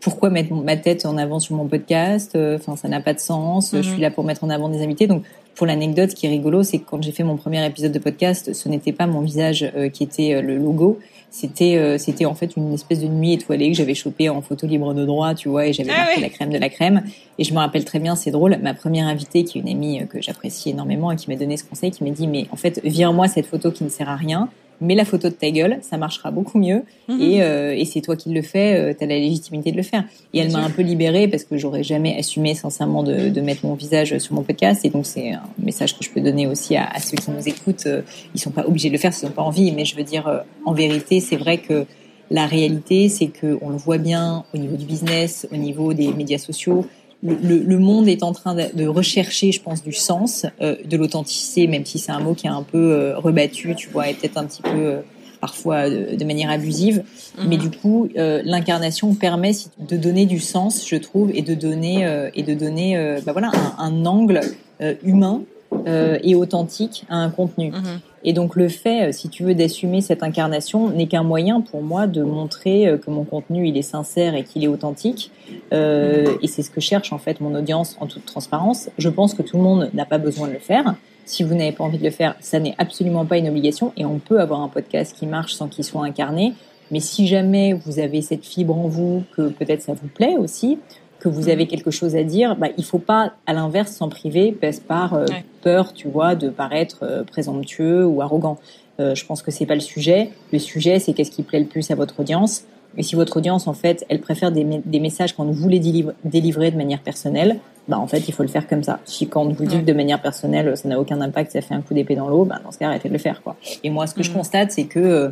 [0.00, 3.20] pourquoi mettre ma tête en avant sur mon podcast Euh, Enfin, ça n'a pas de
[3.20, 3.72] sens.
[3.72, 3.82] Mhm.
[3.82, 5.06] Je suis là pour mettre en avant des invités.
[5.06, 5.22] Donc,
[5.54, 7.98] pour l'anecdote, ce qui est rigolo, c'est que quand j'ai fait mon premier épisode de
[7.98, 10.98] podcast, ce n'était pas mon visage euh, qui était euh, le logo.
[11.32, 14.66] C'était euh, c'était en fait une espèce de nuit étoilée que j'avais chopée en photo
[14.66, 17.02] libre de droit, tu vois, et j'avais Ah marqué la crème de la crème.
[17.38, 20.00] Et je me rappelle très bien, c'est drôle, ma première invitée, qui est une amie
[20.00, 22.56] euh, que j'apprécie énormément et qui m'a donné ce conseil, qui m'a dit, mais en
[22.56, 24.48] fait, vire-moi cette photo qui ne sert à rien,
[24.80, 27.20] mets la photo de ta gueule, ça marchera beaucoup mieux, Mhm.
[27.20, 30.04] et, euh, et c'est toi qui le fais, euh, t'as la légitimité de le faire.
[30.32, 33.66] Et elle m'a un peu libérée parce que j'aurais jamais assumé sincèrement de, de mettre
[33.66, 36.76] mon visage sur mon podcast, et donc c'est un message que je peux donner aussi
[36.76, 37.86] à, à ceux qui nous écoutent.
[37.86, 38.02] Euh,
[38.34, 40.26] Ils sont pas obligés de le faire s'ils n'ont pas envie, mais je veux dire,
[40.28, 41.84] euh, en vérité, c'est vrai que
[42.32, 46.12] la réalité, c'est que on le voit bien au niveau du business, au niveau des
[46.12, 46.86] médias sociaux.
[47.22, 50.76] Le, le- le monde est en train de, de rechercher, je pense, du sens, euh,
[50.84, 54.08] de l'authenticité, même si c'est un mot qui est un peu euh, rebattu, tu vois,
[54.08, 55.00] et peut-être un petit peu euh,
[55.40, 57.02] parfois de, de manière abusive.
[57.38, 57.48] Mhm.
[57.48, 62.06] Mais du coup, euh, l'incarnation permet de donner du sens, je trouve, et de donner
[62.06, 64.40] euh, et de donner, euh, bah voilà, un, un angle
[64.80, 65.42] euh, humain
[65.86, 67.70] euh, et authentique à un contenu.
[67.70, 68.00] Mhm.
[68.22, 71.82] Et donc le fait, euh, si tu veux, d'assumer cette incarnation n'est qu'un moyen pour
[71.82, 75.30] moi de montrer euh, que mon contenu il est sincère et qu'il est authentique.
[75.72, 78.90] Euh, et c'est ce que cherche en fait mon audience en toute transparence.
[78.98, 80.94] Je pense que tout le monde n'a pas besoin de le faire.
[81.24, 83.92] Si vous n'avez pas envie de le faire, ça n'est absolument pas une obligation.
[83.96, 86.54] Et on peut avoir un podcast qui marche sans qu'il soit incarné.
[86.90, 90.78] Mais si jamais vous avez cette fibre en vous, que peut-être ça vous plaît aussi,
[91.20, 94.52] que vous avez quelque chose à dire, bah, il faut pas, à l'inverse, s'en priver
[94.52, 95.44] parce par euh, Ouais.
[95.62, 98.58] peur, tu vois, de paraître euh, présomptueux ou arrogant.
[98.98, 100.30] Euh, je pense que c'est pas le sujet.
[100.52, 102.64] Le sujet, c'est qu'est-ce qui plaît le plus à votre audience.
[102.96, 105.78] Et si votre audience, en fait, elle préfère des, me- des messages quand vous les
[105.78, 108.98] délivre- délivrer de manière personnelle, bah en fait, il faut le faire comme ça.
[109.04, 109.82] Si quand vous dites Ouais.
[109.82, 112.58] de manière personnelle, ça n'a aucun impact, ça fait un coup d'épée dans l'eau, bah
[112.64, 113.56] dans ce cas, arrêtez de le faire, quoi.
[113.84, 114.36] Et moi, ce que je Mhm.
[114.36, 115.28] constate, c'est que euh,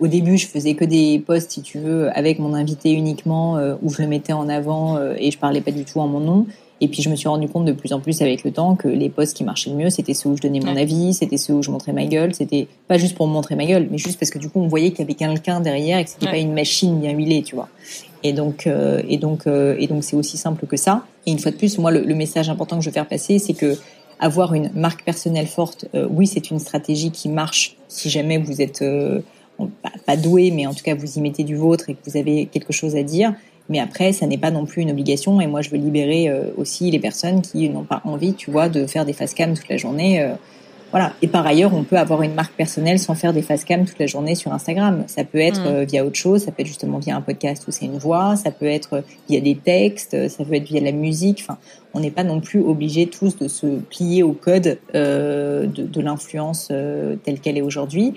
[0.00, 3.90] au début, je faisais que des posts, si tu veux, avec mon invité uniquement, où
[3.90, 6.46] je le mettais en avant et je parlais pas du tout en mon nom.
[6.80, 8.88] Et puis je me suis rendu compte de plus en plus avec le temps que
[8.88, 11.54] les posts qui marchaient le mieux, c'était ceux où je donnais mon avis, c'était ceux
[11.54, 12.34] où je montrais ma gueule.
[12.34, 14.90] C'était pas juste pour montrer ma gueule, mais juste parce que du coup on voyait
[14.90, 17.68] qu'il y avait quelqu'un derrière et que c'était pas une machine bien huilée, tu vois.
[18.22, 21.04] Et donc euh, et donc euh, et donc c'est aussi simple que ça.
[21.26, 23.54] Et une fois de plus, moi le, message important que je veux faire passer, c'est
[23.54, 23.78] que
[24.18, 28.60] avoir une marque personnelle forte, euh, oui, c'est une stratégie qui marche si jamais vous
[28.60, 28.84] êtes
[29.82, 32.16] pas, pas doué, mais en tout cas vous y mettez du vôtre et que vous
[32.16, 33.34] avez quelque chose à dire.
[33.68, 35.40] Mais après, ça n'est pas non plus une obligation.
[35.40, 38.68] Et moi, je veux libérer euh, aussi les personnes qui n'ont pas envie, tu vois,
[38.68, 40.20] de faire des face cam toute la journée.
[40.20, 40.34] Euh,
[40.90, 41.14] voilà.
[41.22, 43.98] Et par ailleurs, on peut avoir une marque personnelle sans faire des face cam toute
[43.98, 45.04] la journée sur Instagram.
[45.06, 45.66] Ça peut être mm.
[45.66, 46.44] euh, via autre chose.
[46.44, 48.36] Ça peut être justement via un podcast où c'est une voix.
[48.36, 50.28] Ça peut être via des textes.
[50.28, 51.38] Ça peut être via la musique.
[51.40, 51.56] Enfin,
[51.94, 56.68] on n'est pas non plus obligé tous de se plier au code de, de l'influence
[56.68, 58.14] telle qu'elle est aujourd'hui.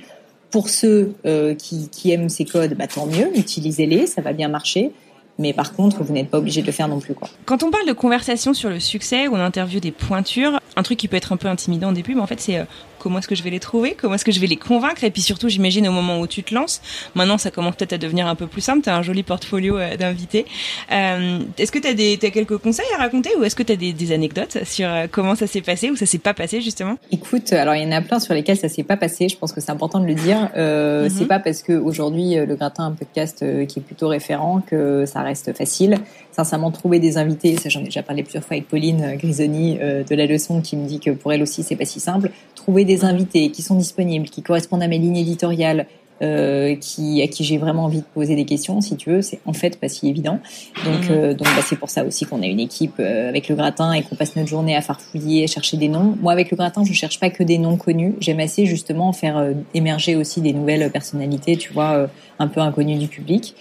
[0.52, 1.14] Pour ceux
[1.58, 3.38] qui, qui aiment ces codes, bah, tant mieux.
[3.38, 4.08] Utilisez-les.
[4.08, 4.92] Ça va bien marcher.
[5.40, 7.14] Mais par contre, vous n'êtes pas obligé de le faire non plus.
[7.46, 11.08] Quand on parle de conversation sur le succès on interview des pointures, un truc qui
[11.08, 12.66] peut être un peu intimidant au début, mais en fait, c'est euh,
[13.00, 15.12] comment est-ce que je vais les trouver, comment est-ce que je vais les convaincre, et
[15.12, 16.82] puis surtout, j'imagine au moment où tu te lances.
[17.16, 18.82] Maintenant, ça commence peut-être à devenir un peu plus simple.
[18.82, 20.46] Tu as un joli portfolio euh, d'invités.
[20.92, 23.74] Euh, est-ce que tu as, des, as quelques conseils à raconter, ou est-ce que tu
[23.74, 26.62] as des, des, anecdotes sur euh, comment ça s'est passé ou ça s'est pas passé
[26.62, 26.98] justement?
[27.12, 29.30] Écoute, alors il y en a plein sur lesquels ça s'est pas passé.
[29.30, 30.50] Je pense que c'est important de le dire.
[30.56, 31.28] Euh, C'est mhm.
[31.28, 35.56] pas parce que aujourd'hui le gratin un podcast qui est plutôt référent que ça reste
[35.56, 36.00] facile
[36.38, 40.04] sincèrement trouver des invités, ça j'en ai déjà parlé plusieurs fois avec Pauline Grisoni euh,
[40.04, 42.30] de la leçon qui me dit que pour elle aussi c'est pas si simple.
[42.54, 45.86] Trouver des invités qui sont disponibles, qui correspondent à mes lignes éditoriales,
[46.24, 49.40] euh, qui à qui j'ai vraiment envie de poser des questions, si tu veux, c'est
[49.46, 50.40] en fait pas si évident.
[50.84, 51.36] Donc, mhm.
[51.36, 54.16] donc bah, c'est pour ça aussi qu'on a une équipe avec le gratin et qu'on
[54.16, 56.18] passe notre journée à farfouiller, à chercher des noms.
[56.20, 58.16] Moi, avec le gratin, je cherche pas que des noms connus.
[58.20, 62.10] J'aime assez justement faire émerger aussi des nouvelles personnalités, tu vois,
[62.40, 63.54] un peu inconnues du public.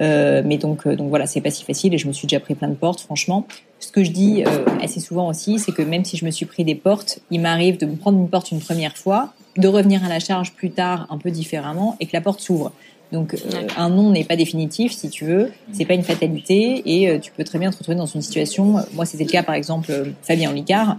[0.00, 2.68] mais donc, donc voilà, c'est pas si facile et je me suis déjà pris plein
[2.68, 3.46] de portes, franchement.
[3.82, 6.46] Ce que je dis euh, assez souvent aussi, c'est que même si je me suis
[6.46, 10.04] pris des portes, il m'arrive de me prendre une porte une première fois, de revenir
[10.04, 12.70] à la charge plus tard un peu différemment et que la porte s'ouvre.
[13.10, 17.10] Donc euh, un nom n'est pas définitif, si tu veux, c'est pas une fatalité et
[17.10, 18.76] euh, tu peux très bien te retrouver dans une situation.
[18.94, 20.98] Moi, c'était le cas par exemple Fabien Olicard.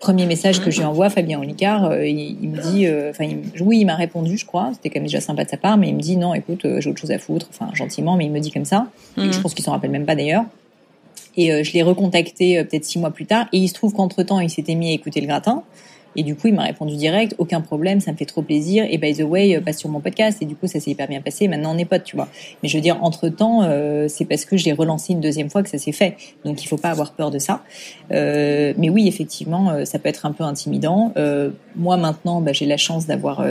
[0.00, 3.30] Premier message que je lui envoie, Fabien Olicard, il, me dit, enfin
[3.60, 5.90] oui, il m'a répondu, je crois, c'était quand même déjà sympa de sa part, mais
[5.90, 8.40] il me dit non, écoute, j'ai autre chose à foutre, enfin gentiment, mais il me
[8.40, 8.88] dit comme ça.
[9.16, 9.42] Et je mhm.
[9.42, 10.44] pense qu'il s'en rappelle même pas d'ailleurs.
[11.36, 13.46] Et euh, je l'ai recontacté euh, peut-être six mois plus tard.
[13.52, 15.62] Et il se trouve qu'entre temps, il s'était mis à écouter le gratin.
[16.14, 18.86] Et du coup, il m'a répondu direct, aucun problème, ça me fait trop plaisir.
[18.90, 20.42] Et by the way, euh, passe sur mon podcast.
[20.42, 21.48] Et du coup, ça s'est hyper bien passé.
[21.48, 22.28] Maintenant, on est potes, tu vois.
[22.62, 23.62] Mais je veux dire, entre temps,
[24.08, 26.16] c'est parce que je l'ai relancé une deuxième fois que ça s'est fait.
[26.44, 27.62] Donc, il faut pas avoir peur de ça.
[28.10, 31.12] Euh, mais oui, effectivement, ça peut être un peu intimidant.
[31.16, 33.42] Euh, moi, maintenant, bah, j'ai la chance d'avoir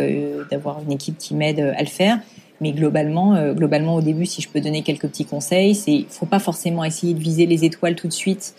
[0.51, 2.19] d'avoir une équipe qui m'aide à le faire.
[2.61, 6.25] Mais globalement, euh, globalement au début, si je peux donner quelques petits conseils, c'est faut
[6.25, 8.53] pas forcément essayer de viser les étoiles tout de suite.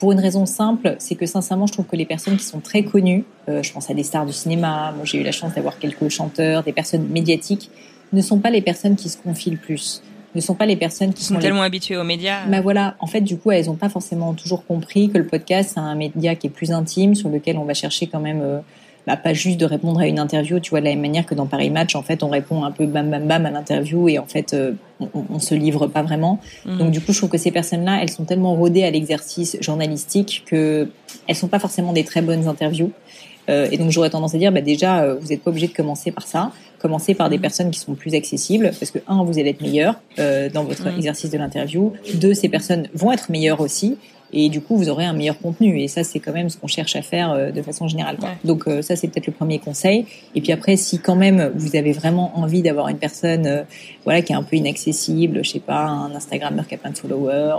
[0.00, 2.82] Pour une raison simple, c'est que sincèrement, je trouve que les personnes qui sont très
[2.82, 5.78] connues, euh, je pense à des stars du cinéma, moi j'ai eu la chance d'avoir
[5.78, 7.70] quelques chanteurs, des personnes médiatiques,
[8.12, 10.02] ne sont pas les personnes qui se confient le plus
[10.34, 12.46] ne sont pas les personnes qui sont, tellement habituées aux médias.
[12.46, 15.72] Bah voilà, en fait, du coup, elles n'ont pas forcément toujours compris que le podcast,
[15.74, 18.58] c'est un média qui est plus intime, sur lequel on va chercher quand même euh,
[19.06, 21.34] bah, pas juste de répondre à une interview, tu vois, de la même manière que
[21.34, 24.18] dans Paris Match, en fait, on répond un peu bam bam bam à l'interview et
[24.18, 26.40] en fait, euh, on, on, se livre pas vraiment.
[26.64, 26.78] Mhm.
[26.78, 30.44] Donc du coup, je trouve que ces personnes-là, elles sont tellement rodées à l'exercice journalistique
[30.46, 30.88] que
[31.26, 32.92] elles sont pas forcément des très bonnes interviews.
[33.48, 35.72] Euh, et donc j'aurais tendance à dire, bah déjà, euh, vous n'êtes pas obligé de
[35.72, 36.52] commencer par ça.
[36.78, 37.42] Commencez par des mhm.
[37.42, 40.88] personnes qui sont plus accessibles, parce que un, vous allez être meilleur euh, dans votre
[40.88, 40.96] mhm.
[40.96, 41.92] exercice de l'interview.
[42.14, 43.96] Deux, ces personnes vont être meilleures aussi
[44.34, 45.80] et du coup vous aurez un meilleur contenu.
[45.80, 48.66] Et ça c'est quand même ce qu'on cherche à faire euh, de façon générale donc
[48.66, 50.06] euh, ça c'est peut-être le premier conseil.
[50.34, 53.62] Et puis après si quand même vous avez vraiment envie d'avoir une personne euh,
[54.04, 56.98] voilà qui est un peu inaccessible je sais pas un Instagrammeur qui a plein de
[56.98, 57.54] followers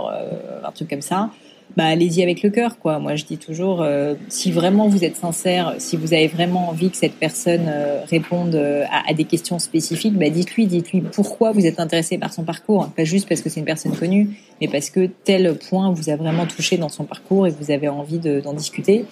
[0.64, 1.30] un truc comme ça
[1.74, 2.98] bah allez-y avec le cœur quoi.
[2.98, 6.90] Moi je dis toujours euh, si vraiment vous êtes sincère, si vous avez vraiment envie
[6.90, 11.52] que cette personne euh, réponde euh, à, à, des questions spécifiques, bah dites-lui, dites-lui pourquoi
[11.52, 14.68] vous êtes intéressé par son parcours, pas juste parce que c'est une personne connue, mais
[14.68, 17.88] parce que tel point vous a vraiment touché dans son parcours et que vous avez
[17.88, 19.04] envie d'en discuter.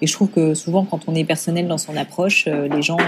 [0.00, 2.98] Et je trouve que souvent, quand on est personnel dans son approche, les gens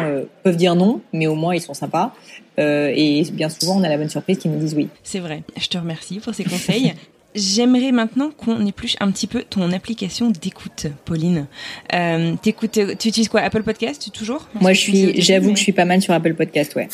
[0.43, 2.12] peuvent dire non, mais au moins ils sont sympas.
[2.59, 4.88] et bien souvent, on a la bonne surprise qu'ils nous disent oui.
[5.05, 5.45] C'est vrai.
[5.57, 6.95] Je te remercie pour ces conseils.
[7.35, 11.47] J'aimerais maintenant qu'on épluche un petit peu ton application d'écoute, Pauline.
[11.95, 14.49] Euh, t'écoutes, tu utilises quoi Apple Podcast toujours?
[14.61, 16.89] Moi, je suis, j'avoue que je suis pas mal sur Apple Podcast, ouais.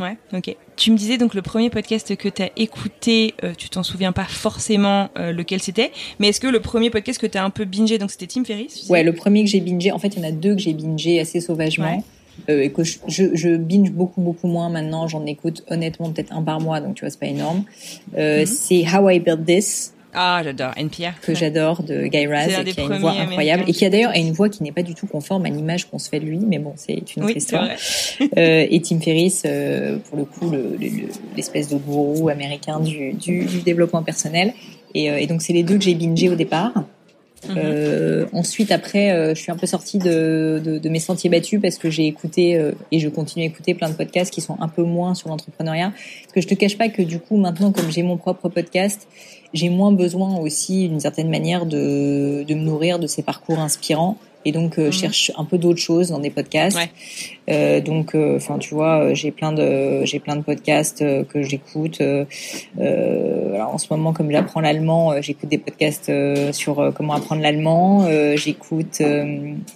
[0.00, 0.56] Ouais, ok.
[0.76, 4.12] Tu me disais donc le premier podcast que tu as écouté, euh, tu t'en souviens
[4.12, 7.50] pas forcément euh, lequel c'était, mais est-ce que le premier podcast que tu as un
[7.50, 10.22] peu bingé, donc c'était Tim Ferriss Ouais, le premier que j'ai bingé, en fait, il
[10.22, 12.02] y en a deux que j'ai bingé assez sauvagement.
[12.48, 15.06] Euh, et que je, je, je binge beaucoup beaucoup moins maintenant.
[15.08, 17.64] J'en écoute honnêtement peut-être un par mois, donc tu vois c'est pas énorme.
[18.16, 20.72] Euh, C'est How I Built This Ah, j'adore.
[20.76, 21.20] NPR.
[21.22, 24.32] que j'adore de Guy Raz qui a une voix incroyable et qui a d'ailleurs une
[24.32, 26.58] voix qui n'est pas du tout conforme à l'image qu'on se fait de lui, mais
[26.58, 27.68] bon c'est une autre Oui, histoire.
[28.36, 32.80] Euh, et Tim Ferriss, euh, pour le coup, le- le- le- l'espèce de gourou américain
[32.80, 34.52] du, du, du développement personnel.
[34.94, 36.72] Et, euh, et donc c'est les deux que j'ai bingé au départ.
[37.48, 37.56] Mhm.
[37.56, 41.60] Euh, ensuite, après, euh, je suis un peu sortie de, de, de mes sentiers battus
[41.60, 44.56] parce que j'ai écouté euh, et je continue à écouter plein de podcasts qui sont
[44.60, 45.92] un peu moins sur l'entrepreneuriat.
[46.22, 49.08] Parce que je te cache pas que du coup, maintenant, comme j'ai mon propre podcast,
[49.54, 54.18] j'ai moins besoin aussi, d'une certaine manière, de, de me nourrir de ces parcours inspirants.
[54.46, 56.76] Et donc, euh, je cherche un peu d'autres choses dans des podcasts.
[56.78, 56.90] Ouais.
[57.50, 62.00] Euh, donc, euh, enfin, tu vois, j'ai plein de, j'ai plein de podcasts que j'écoute.
[62.00, 66.10] Alors, en ce moment, comme j'apprends l'allemand, j'écoute des podcasts
[66.52, 68.06] sur comment apprendre l'allemand.
[68.36, 69.02] J'écoute,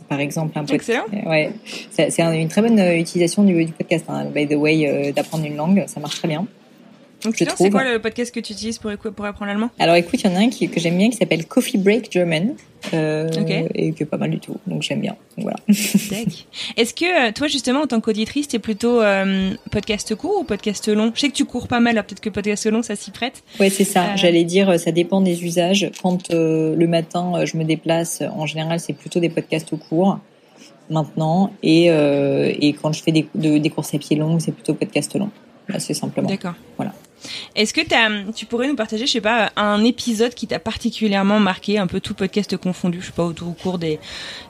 [0.09, 0.91] par exemple, un podcast.
[1.13, 1.29] Excellent.
[1.31, 1.51] Ouais,
[1.91, 4.07] c'est c'est un- une très bonne utilisation du, du podcast.
[4.09, 6.47] Hein, by the way, d'apprendre une langue, ça marche très bien.
[7.29, 7.53] Excellent.
[7.53, 7.67] trouve.
[7.67, 9.71] C'est quoi le podcast que tu utilises pour, pour apprendre l'allemand?
[9.79, 12.11] Alors écoute, il y en a un qui, que j'aime bien qui s'appelle Coffee Break
[12.13, 12.55] German
[12.93, 13.51] euh, Ok.
[13.75, 14.57] et qui est pas mal du tout.
[14.67, 15.17] Donc j'aime bien.
[15.37, 15.57] Donc, voilà.
[16.77, 20.89] Est-ce que euh, toi justement en tant qu'auditrice t'es plutôt euh, podcast court ou podcast
[20.89, 21.13] long?
[21.15, 23.43] Je sais que tu cours pas mal, alors peut-être que podcast long ça s'y prête.
[23.59, 24.05] Ouais, c'est ça.
[24.05, 24.17] Euh.
[24.17, 25.91] J'allais dire, ça dépend des usages.
[26.03, 30.19] Quand le matin, je me déplace, en général, c'est plutôt des podcasts courts
[30.91, 31.53] maintenant.
[31.63, 35.15] Et, et quand je fais des, de- des courses à pied longues, c'est plutôt podcast
[35.17, 35.31] long.
[35.73, 36.29] Assez simplement.
[36.29, 36.55] D'accord.
[36.77, 36.93] Voilà.
[37.57, 37.81] Est-ce que
[38.33, 42.01] tu pourrais nous partager, je sais pas, un épisode qui t'a particulièrement marqué, un peu
[42.01, 43.99] tout podcast confondu, je sais pas, au, au cours des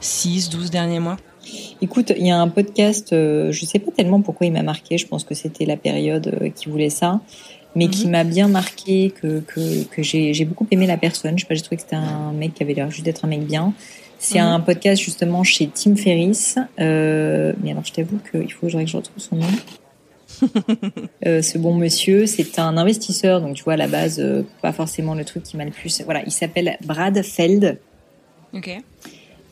[0.01, 1.17] 6, 12 derniers mois?
[1.83, 4.97] Écoute, il y a un podcast, euh, je sais pas tellement pourquoi il m'a marqué,
[4.97, 7.21] je pense que c'était la période euh, qui voulait ça,
[7.75, 11.37] mais qui m'a bien marqué, que, que, que j'ai beaucoup aimé la personne.
[11.37, 13.29] Je sais pas, j'ai trouvé que c'était un mec qui avait l'air juste d'être un
[13.29, 13.75] mec bien.
[14.19, 14.47] C'est Mhm.
[14.47, 16.57] un podcast justement chez Tim Ferriss.
[16.81, 19.47] Euh, mais alors, je t'avoue qu'il faut que je retrouve son nom.
[21.27, 24.73] Euh, ce bon monsieur, c'est un investisseur, donc tu vois à la base, euh, pas
[24.73, 26.03] forcément le truc qui m'a le plus.
[26.03, 27.79] Voilà, il s'appelle Brad Feld.
[28.53, 28.71] Ok.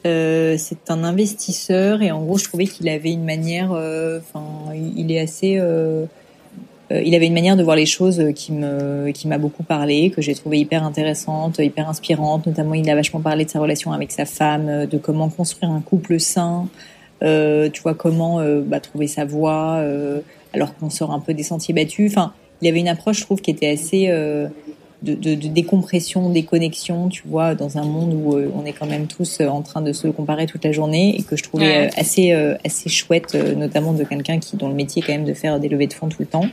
[0.05, 5.13] Euh, c'est un investisseur et en gros je trouvais qu'il avait une manière enfin il
[5.13, 5.61] est assez
[6.91, 10.21] il avait une manière de voir les choses qui me qui m'a beaucoup parlé que
[10.21, 14.11] j'ai trouvé hyper intéressante hyper inspirante notamment il a vachement parlé de sa relation avec
[14.11, 16.67] sa femme de comment construire un couple sain
[17.23, 20.21] euh, tu vois comment euh, bah, trouver sa voie euh,
[20.53, 23.41] alors qu'on sort un peu des sentiers battus enfin il avait une approche je trouve
[23.41, 24.49] qui était assez euh,
[25.03, 28.87] de, de, de décompression, déconnexion, tu vois, dans un monde où euh, on est quand
[28.87, 31.87] même tous euh, en train de se comparer toute la journée et que je trouvais
[31.87, 35.13] euh, assez euh, assez chouette, euh, notamment de quelqu'un qui dont le métier est quand
[35.13, 36.47] même de faire des levées de fonds tout le temps.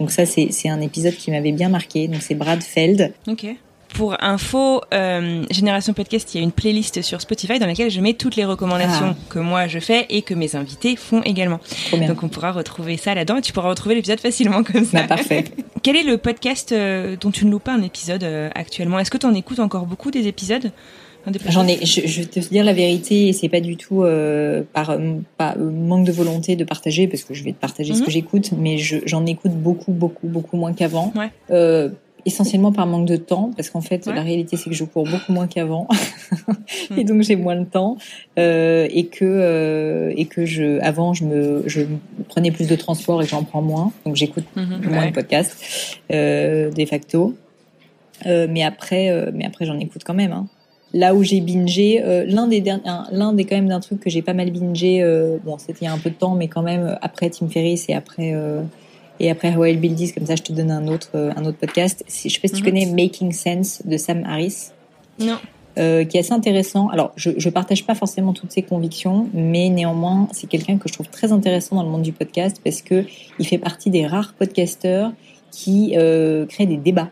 [0.00, 2.08] Donc ça c'est un épisode qui m'avait bien marqué.
[2.08, 3.12] Donc c'est Brad Feld.
[3.28, 3.46] Ok.
[3.94, 8.00] Pour info, euh, Génération Podcast, il y a une playlist sur Spotify dans laquelle je
[8.00, 9.24] mets toutes les recommandations Ah.
[9.28, 11.60] que moi je fais et que mes invités font également.
[11.92, 15.02] Donc on pourra retrouver ça là-dedans et tu pourras retrouver l'épisode facilement comme ça.
[15.02, 15.44] Bah, parfait.
[15.82, 18.98] Quel est le podcast euh, dont tu ne loupes pas un épisode euh, actuellement?
[18.98, 20.70] Est-ce que tu en écoutes encore beaucoup des épisodes?
[21.50, 24.62] J'en ai, je, je vais te dire la vérité, et c'est pas du tout euh,
[24.72, 24.98] par euh,
[25.36, 28.04] pas, manque de volonté de partager, parce que je vais te partager ce Mhm.
[28.06, 31.12] que j'écoute, mais je- j'en écoute beaucoup, beaucoup, beaucoup moins qu'avant.
[31.14, 31.30] Ouais.
[31.52, 31.90] Euh,
[32.26, 34.14] essentiellement par manque de temps, parce qu'en fait, Ouais.
[34.14, 35.88] la réalité c'est que je cours beaucoup moins qu'avant,
[36.96, 37.96] et donc j'ai moins de temps,
[38.38, 41.82] euh, et que euh, et que je, avant je me, je
[42.28, 45.08] prenais plus de transport et j'en prends moins, donc j'écoute Mhm, moins ouais.
[45.10, 47.34] de podcasts euh, de facto.
[48.26, 50.32] Euh, mais après, euh, mais après j'en écoute quand même.
[50.32, 50.46] Hein.
[50.94, 52.62] Là où j'ai bingé, euh, l'un des
[53.10, 55.02] l'un des quand même d'un truc que j'ai pas mal bingé.
[55.02, 57.48] Euh, bon, c'était il y a un peu de temps, mais quand même après Tim
[57.48, 58.60] Ferriss et après euh,
[59.22, 61.44] et après How I Build This, comme ça je te donne un autre euh, un
[61.46, 62.04] autre podcast.
[62.08, 64.70] Je sais pas si tu connais Making Sense de Sam Harris
[65.18, 65.38] Non.
[65.78, 66.88] euh, qui est assez intéressant.
[66.88, 70.94] Alors, je, je partage pas forcément toutes ses convictions, mais néanmoins, c'est quelqu'un que je
[70.94, 73.04] trouve très intéressant dans le monde du podcast parce que
[73.38, 75.12] il fait partie des rares podcasteurs
[75.50, 77.10] qui euh, créent des débats.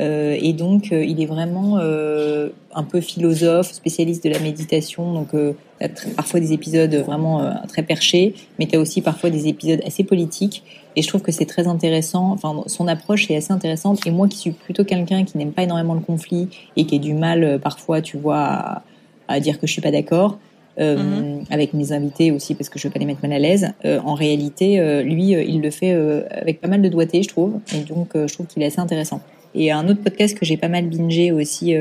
[0.00, 5.12] Euh, et donc, il est vraiment un peu philosophe, spécialiste de la méditation.
[5.12, 9.80] Donc, tr- parfois des épisodes vraiment très perchés, mais tu as aussi parfois des épisodes
[9.86, 10.64] assez politiques.
[10.96, 12.30] Et je trouve que c'est très intéressant.
[12.32, 14.06] Enfin, son approche est assez intéressante.
[14.06, 16.98] Et moi, qui suis plutôt quelqu'un qui n'aime pas énormément le conflit et qui a
[16.98, 18.82] du mal euh, parfois, tu vois, à,
[19.28, 20.38] à dire que je suis pas d'accord.
[20.80, 21.44] euh, Mhm.
[21.50, 23.68] avec mes invités aussi parce que je veux pas les mettre mal à l'aise.
[23.84, 25.92] Euh, en réalité, euh, lui, il le fait
[26.32, 27.60] avec pas mal de doigté, je trouve.
[27.72, 29.20] Et donc, je trouve qu'il est assez intéressant.
[29.54, 31.74] Et un autre podcast que j'ai pas mal bingé aussi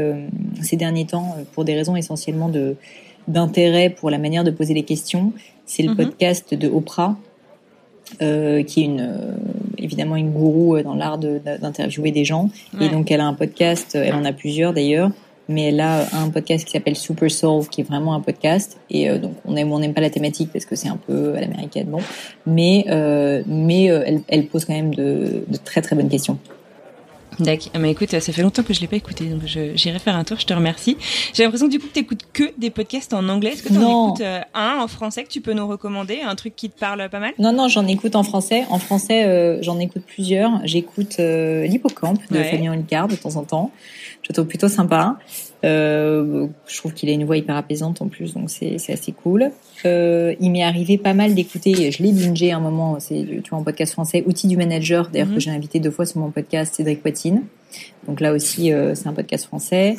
[0.62, 2.76] ces derniers temps, pour des raisons essentiellement de
[3.28, 5.34] d'intérêt pour la manière de poser les questions,
[5.66, 5.96] c'est le Mhm.
[5.98, 7.16] podcast de Oprah,
[8.22, 9.36] euh, qui est une euh,
[9.78, 12.50] évidemment une gourou euh, dans l'art de- d'interviewer des gens.
[12.80, 15.10] Et donc elle a un podcast, euh, elle en a plusieurs d'ailleurs,
[15.50, 18.78] mais elle a un podcast qui s'appelle Super Solve, qui est vraiment un podcast.
[18.90, 20.98] Et euh, donc on aime ou on n'aime pas la thématique parce que c'est un
[20.98, 22.00] peu à l'américaine, bon.
[22.46, 26.38] Mais euh, mais euh, elle, elle, pose quand même de, de très très bonnes questions.
[27.40, 27.72] D'accord.
[27.80, 30.40] Mais écoute, ça fait longtemps que je l'ai pas écouté, donc j'irai faire un tour.
[30.40, 30.98] Je te remercie.
[31.34, 33.52] J'ai l'impression que du coup, tu écoutes que des podcasts en anglais.
[33.52, 36.36] Est-ce que tu en écoutes euh, un en français que tu peux nous recommander, un
[36.36, 37.34] truc qui te parle pas mal?
[37.40, 38.66] Non, non, j'en écoute en français.
[38.70, 40.62] En français, euh, j'en écoute plusieurs.
[40.64, 43.72] J'écoute euh, l'Hippocampe de Fabien Olicard de temps en temps.
[44.24, 45.18] Je trouve plutôt sympa.
[45.66, 49.52] Euh, je trouve qu'il a une voix hyper apaisante en plus, donc c'est assez cool.
[49.86, 53.50] Euh, il m'est arrivé pas mal d'écouter, je l'ai bingé à un moment, c'est tu
[53.50, 55.40] vois en podcast français, Outils du manager, d'ailleurs que mhm.
[55.40, 57.44] j'ai invité deux fois sur mon podcast, Cédric Poitine.
[58.08, 59.96] Donc là aussi, euh, c'est un podcast français.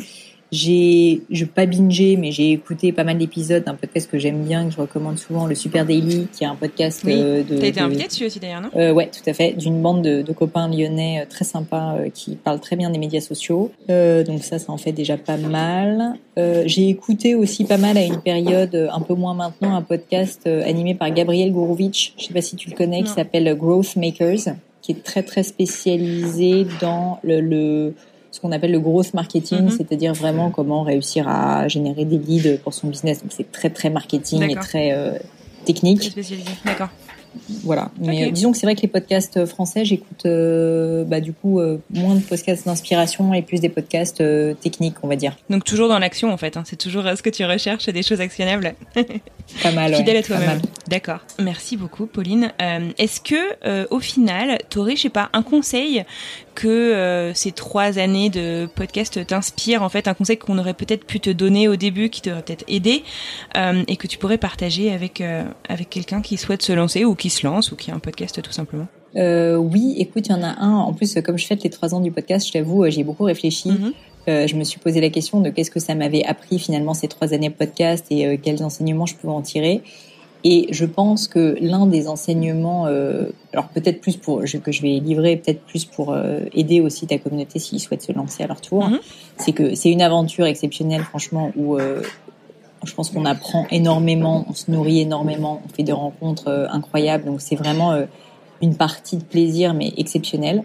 [0.52, 4.66] J'ai, je pas bingé, mais j'ai écouté pas mal d'épisodes d'un podcast que j'aime bien,
[4.66, 7.14] que je recommande souvent, le Super Daily, qui est un podcast oui.
[7.16, 7.58] euh, de.
[7.58, 8.68] T'as été invité dessus aussi d'ailleurs, non?
[8.76, 12.08] Euh, Ouais, tout à fait, d'une bande de, de, copains lyonnais euh, très sympas euh,
[12.10, 13.72] qui parlent très bien des médias sociaux.
[13.90, 16.14] Euh, donc ça, ça en fait déjà pas mal.
[16.38, 20.46] Euh, j'ai écouté aussi pas mal à une période, un peu moins maintenant, un podcast
[20.46, 22.14] animé par Gabriel Gourovic.
[22.18, 23.04] Je sais pas si tu le connais, non.
[23.06, 27.94] qui s'appelle Growth Makers, qui est très très spécialisé dans le, le
[28.34, 29.76] ce qu'on appelle le growth marketing, mm-hmm.
[29.76, 33.22] c'est-à-dire vraiment comment réussir à générer des leads pour son business.
[33.22, 35.12] Donc c'est très très marketing et très euh,
[35.64, 36.12] technique.
[36.64, 36.88] D'accord
[37.64, 37.90] voilà.
[37.98, 38.26] Mais okay.
[38.26, 41.78] euh, disons que c'est vrai que les podcasts français, j'écoute euh, bah, du coup euh,
[41.90, 45.36] moins de podcasts d'inspiration et plus des podcasts euh, techniques, on va dire.
[45.50, 46.56] Donc toujours dans l'action en fait.
[46.56, 46.62] Hein.
[46.64, 48.74] C'est toujours ce que tu recherches, des choses actionnables.
[49.62, 49.94] pas mal.
[49.94, 50.60] Fidèle ouais, à toi-même.
[50.88, 51.20] D'accord.
[51.40, 52.52] Merci beaucoup, Pauline.
[52.98, 56.04] Est-ce que au final, t'aurais, je sais pas, un conseil
[56.54, 61.20] que ces trois années de podcast t'inspirent en fait, un conseil qu'on aurait peut-être pu
[61.20, 63.02] te donner au début, qui t'aurait peut-être aidé
[63.88, 65.22] et que tu pourrais partager avec
[65.68, 68.40] avec quelqu'un qui souhaite se lancer ou qui se lance ou qui a un podcast
[68.42, 68.86] tout simplement
[69.16, 70.76] euh, Oui, écoute, il y en a un.
[70.76, 73.70] En plus, comme je fête les trois ans du podcast, je t'avoue, j'ai beaucoup réfléchi.
[73.70, 73.92] Mm -hmm.
[74.28, 77.08] euh, je me suis posé la question de qu'est-ce que ça m'avait appris finalement ces
[77.08, 79.82] trois années de podcast et euh, quels enseignements je pouvais en tirer.
[80.46, 85.00] Et je pense que l'un des enseignements, euh, alors peut-être plus pour que je vais
[85.00, 88.60] livrer, peut-être plus pour euh, aider aussi ta communauté s'ils souhaitent se lancer à leur
[88.60, 89.00] tour, -hmm.
[89.38, 92.02] c'est que c'est une aventure exceptionnelle, franchement, où euh,
[92.86, 97.24] je pense qu'on apprend énormément, on se nourrit énormément, on fait des rencontres euh, incroyables.
[97.24, 98.06] Donc c'est vraiment euh,
[98.62, 100.62] une partie de plaisir, mais exceptionnelle.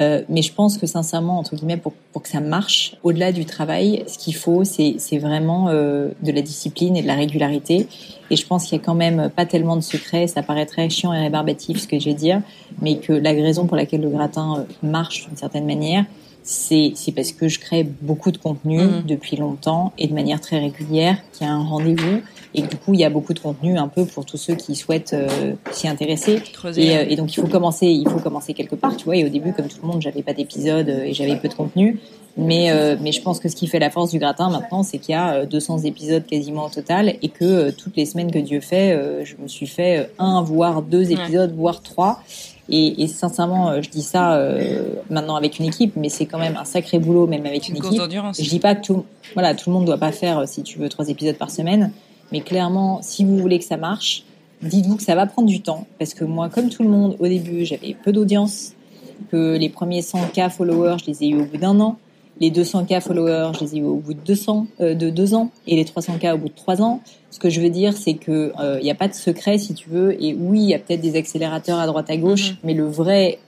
[0.00, 3.46] Euh, mais je pense que sincèrement, entre guillemets, pour, pour que ça marche, au-delà du
[3.46, 7.86] travail, ce qu'il faut, c'est vraiment euh, de la discipline et de la régularité.
[8.30, 10.26] Et je pense qu'il y a quand même pas tellement de secrets.
[10.26, 12.42] Ça paraît très chiant et rébarbatif ce que je vais dire,
[12.82, 16.04] mais que la raison pour laquelle le gratin euh, marche d'une certaine manière,
[16.42, 19.02] c'est parce que je crée beaucoup de contenu mmh.
[19.04, 22.20] depuis longtemps et de manière très régulière, qu'il y a un rendez-vous
[22.54, 24.74] et du coup il y a beaucoup de contenu un peu pour tous ceux qui
[24.74, 26.42] souhaitent euh, s'y intéresser.
[26.76, 29.16] Et, euh, et, donc il faut commencer, il faut commencer quelque part, tu vois.
[29.16, 32.00] Et au début, comme tout le monde, j'avais pas d'épisode et j'avais peu de contenu.
[32.38, 34.98] Mais euh, mais je pense que ce qui fait la force du gratin maintenant, c'est
[34.98, 38.60] qu'il y a 200 épisodes quasiment au total et que toutes les semaines que Dieu
[38.60, 41.56] fait, je me suis fait un voire deux épisodes, ouais.
[41.56, 42.20] voire trois.
[42.68, 46.56] Et, et, sincèrement, je dis ça euh, maintenant avec une équipe, mais c'est quand même
[46.56, 48.02] un sacré boulot, même avec une, une équipe.
[48.38, 50.88] Je dis pas que tout, voilà, tout le monde doit pas faire, si tu veux,
[50.88, 51.92] trois épisodes par semaine.
[52.32, 54.24] Mais clairement, si vous voulez que ça marche,
[54.62, 55.86] dites-vous que ça va prendre du temps.
[55.98, 58.72] Parce que moi, comme tout le monde, au début, j'avais peu d'audience,
[59.30, 61.96] que les premiers 100K followers, je les ai eu au bout d'un an.
[62.38, 65.50] Les 200K followers, je les ai eu au bout de 200, euh, de deux ans,
[65.66, 67.00] et les 300K au bout de trois ans.
[67.30, 69.72] Ce que je veux dire, c'est que il euh, n'y a pas de secret, si
[69.72, 70.22] tu veux.
[70.22, 72.56] Et oui, il y a peut-être des accélérateurs à droite à gauche, -hmm.
[72.64, 73.38] mais le vrai,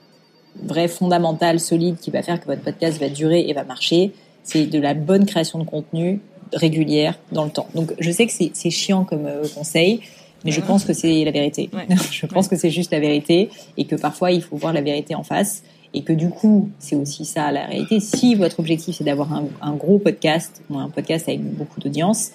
[0.63, 4.11] vrai fondamental, solide, qui va faire que votre podcast va durer et va marcher,
[4.43, 6.19] c'est de la bonne création de contenu
[6.53, 7.67] régulière dans le temps.
[7.75, 10.01] Donc, je sais que c'est chiant comme euh, conseil,
[10.45, 11.69] mais je pense que c'est la vérité.
[11.73, 11.87] Ouais.
[12.11, 15.15] je pense que c'est juste la vérité et que parfois il faut voir la vérité
[15.15, 17.99] en face et que du coup, c'est aussi ça la réalité.
[17.99, 22.31] Si votre objectif c'est d'avoir un, un, gros podcast ou un podcast avec beaucoup d'audience,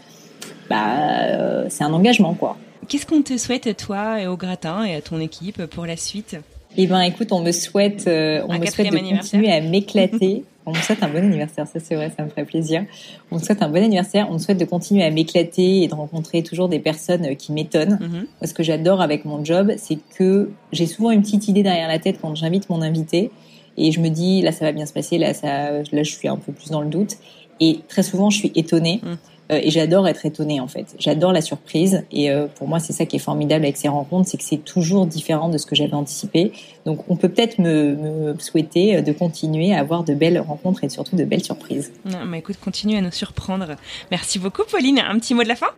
[0.68, 2.56] bah, euh, c'est un engagement, quoi.
[2.88, 6.36] Qu'est-ce qu'on te souhaite, toi, et au gratin et à ton équipe pour la suite?
[6.76, 10.44] Eh ben, écoute, on me souhaite, euh, on un me souhaite de continuer à m'éclater.
[10.66, 12.84] on me souhaite un bon anniversaire, ça c'est vrai, ça me ferait plaisir.
[13.30, 15.94] On me souhaite un bon anniversaire, on me souhaite de continuer à m'éclater et de
[15.94, 17.98] rencontrer toujours des personnes qui m'étonnent.
[18.00, 18.26] Mm -hmm.
[18.40, 21.88] Moi, ce que j'adore avec mon job, c'est que j'ai souvent une petite idée derrière
[21.88, 23.30] la tête quand j'invite mon invité
[23.76, 25.50] et je me dis là ça va bien se passer, là ça,
[25.96, 27.16] là je suis un peu plus dans le doute.
[27.60, 29.00] Et très souvent, je suis étonnée.
[29.02, 29.14] Mm.
[29.52, 30.94] Euh, et j'adore être étonnée en fait.
[30.98, 34.28] J'adore la surprise et euh, pour moi c'est ça qui est formidable avec ces rencontres,
[34.28, 36.52] c'est que c'est toujours différent de ce que j'avais anticipé.
[36.86, 40.88] Donc on peut peut-être me, me, souhaiter de continuer à avoir de belles rencontres et
[40.88, 41.92] surtout de belles surprises.
[42.04, 43.76] Non, mais écoute, continue à nous surprendre.
[44.10, 44.98] Merci beaucoup Pauline.
[44.98, 45.68] Un petit mot de la fin?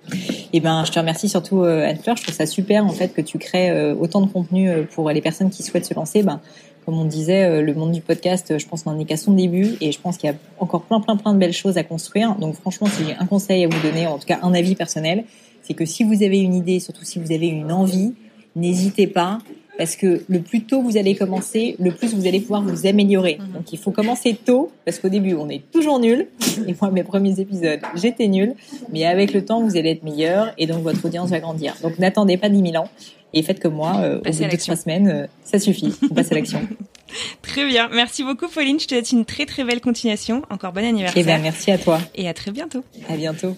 [0.52, 2.16] Eh ben, je te remercie surtout euh, Anne-Fleur.
[2.16, 5.20] Je trouve ça super en fait que tu crées euh, autant de contenu pour les
[5.20, 6.22] personnes qui souhaitent se lancer.
[6.22, 6.40] Ben,
[6.86, 9.74] Comme on disait, le monde du podcast, je pense qu'on en est qu'à son début
[9.80, 12.36] et je pense qu'il y a encore plein, plein, plein de belles choses à construire.
[12.36, 15.24] Donc franchement, si j'ai un conseil à vous donner, en tout cas un avis personnel,
[15.62, 18.14] c'est que si vous avez une idée, surtout si vous avez une envie,
[18.54, 19.38] n'hésitez pas
[19.78, 23.38] parce que le plus tôt vous allez commencer, le plus vous allez pouvoir vous améliorer.
[23.40, 23.52] Mhm.
[23.54, 26.28] Donc il faut commencer tôt parce qu'au début on est toujours nul.
[26.66, 28.54] Et moi mes premiers épisodes j'étais nul,
[28.92, 31.74] mais avec le temps vous allez être meilleur et donc votre audience va grandir.
[31.82, 32.88] Donc n'attendez pas 10 000 ans
[33.34, 33.96] et faites comme moi.
[34.00, 35.94] Euh, au bout de trois semaines, euh, ça suffit.
[36.10, 36.60] On passe à l'action.
[37.42, 38.80] très bien, merci beaucoup Pauline.
[38.80, 40.42] Je te souhaite une très très belle continuation.
[40.50, 41.22] Encore bon anniversaire.
[41.22, 42.00] Eh bien merci à toi.
[42.14, 42.82] Et à très bientôt.
[43.08, 43.56] À bientôt.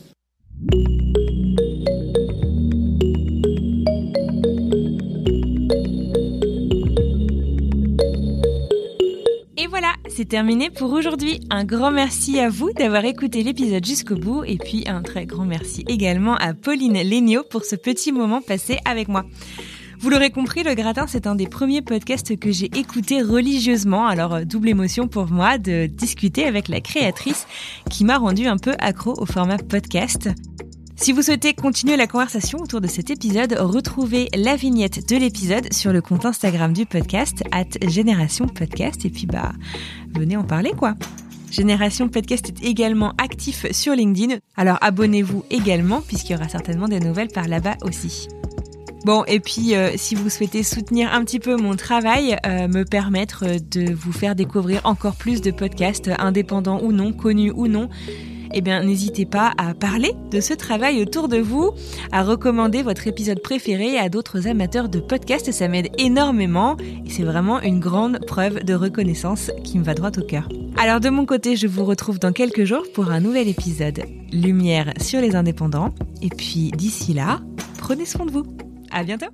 [10.18, 11.38] C'est terminé pour aujourd'hui.
[11.48, 15.44] Un grand merci à vous d'avoir écouté l'épisode jusqu'au bout et puis un très grand
[15.44, 19.24] merci également à Pauline Lénio pour ce petit moment passé avec moi.
[20.00, 24.08] Vous l'aurez compris, le gratin, c'est un des premiers podcasts que j'ai écouté religieusement.
[24.08, 27.46] Alors, euh, double émotion pour moi de discuter avec la créatrice
[27.88, 30.30] qui m'a rendu un peu accro au format podcast.
[31.00, 35.72] Si vous souhaitez continuer la conversation autour de cet épisode, retrouvez la vignette de l'épisode
[35.72, 39.52] sur le compte Instagram du podcast, at Génération Podcast, et puis bah,
[40.12, 40.96] venez en parler quoi.
[41.52, 46.98] Génération Podcast est également actif sur LinkedIn, alors abonnez-vous également puisqu'il y aura certainement des
[46.98, 48.26] nouvelles par là-bas aussi.
[49.04, 52.82] Bon, et puis euh, si vous souhaitez soutenir un petit peu mon travail, euh, me
[52.82, 57.88] permettre de vous faire découvrir encore plus de podcasts indépendants ou non, connus ou non,
[58.52, 61.72] eh bien n'hésitez pas à parler de ce travail autour de vous,
[62.12, 67.22] à recommander votre épisode préféré à d'autres amateurs de podcasts, ça m'aide énormément et c'est
[67.22, 70.48] vraiment une grande preuve de reconnaissance qui me va droit au cœur.
[70.76, 74.92] Alors de mon côté, je vous retrouve dans quelques jours pour un nouvel épisode Lumière
[75.00, 77.40] sur les indépendants et puis d'ici là,
[77.78, 78.44] prenez soin de vous.
[78.90, 79.26] À bientôt.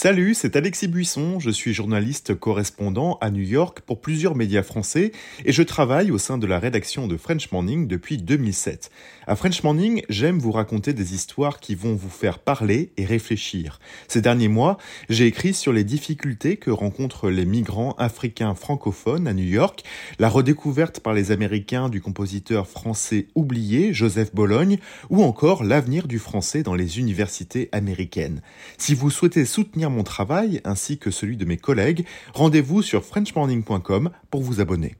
[0.00, 5.10] Salut, c'est Alexis Buisson, je suis journaliste correspondant à New York pour plusieurs médias français
[5.44, 8.92] et je travaille au sein de la rédaction de French Morning depuis 2007.
[9.28, 13.78] À French Morning, j'aime vous raconter des histoires qui vont vous faire parler et réfléchir.
[14.08, 14.78] Ces derniers mois,
[15.10, 19.84] j'ai écrit sur les difficultés que rencontrent les migrants africains francophones à New York,
[20.18, 24.78] la redécouverte par les Américains du compositeur français oublié Joseph Bologne
[25.10, 28.40] ou encore l'avenir du français dans les universités américaines.
[28.78, 34.08] Si vous souhaitez soutenir mon travail ainsi que celui de mes collègues, rendez-vous sur frenchmorning.com
[34.30, 34.96] pour vous abonner.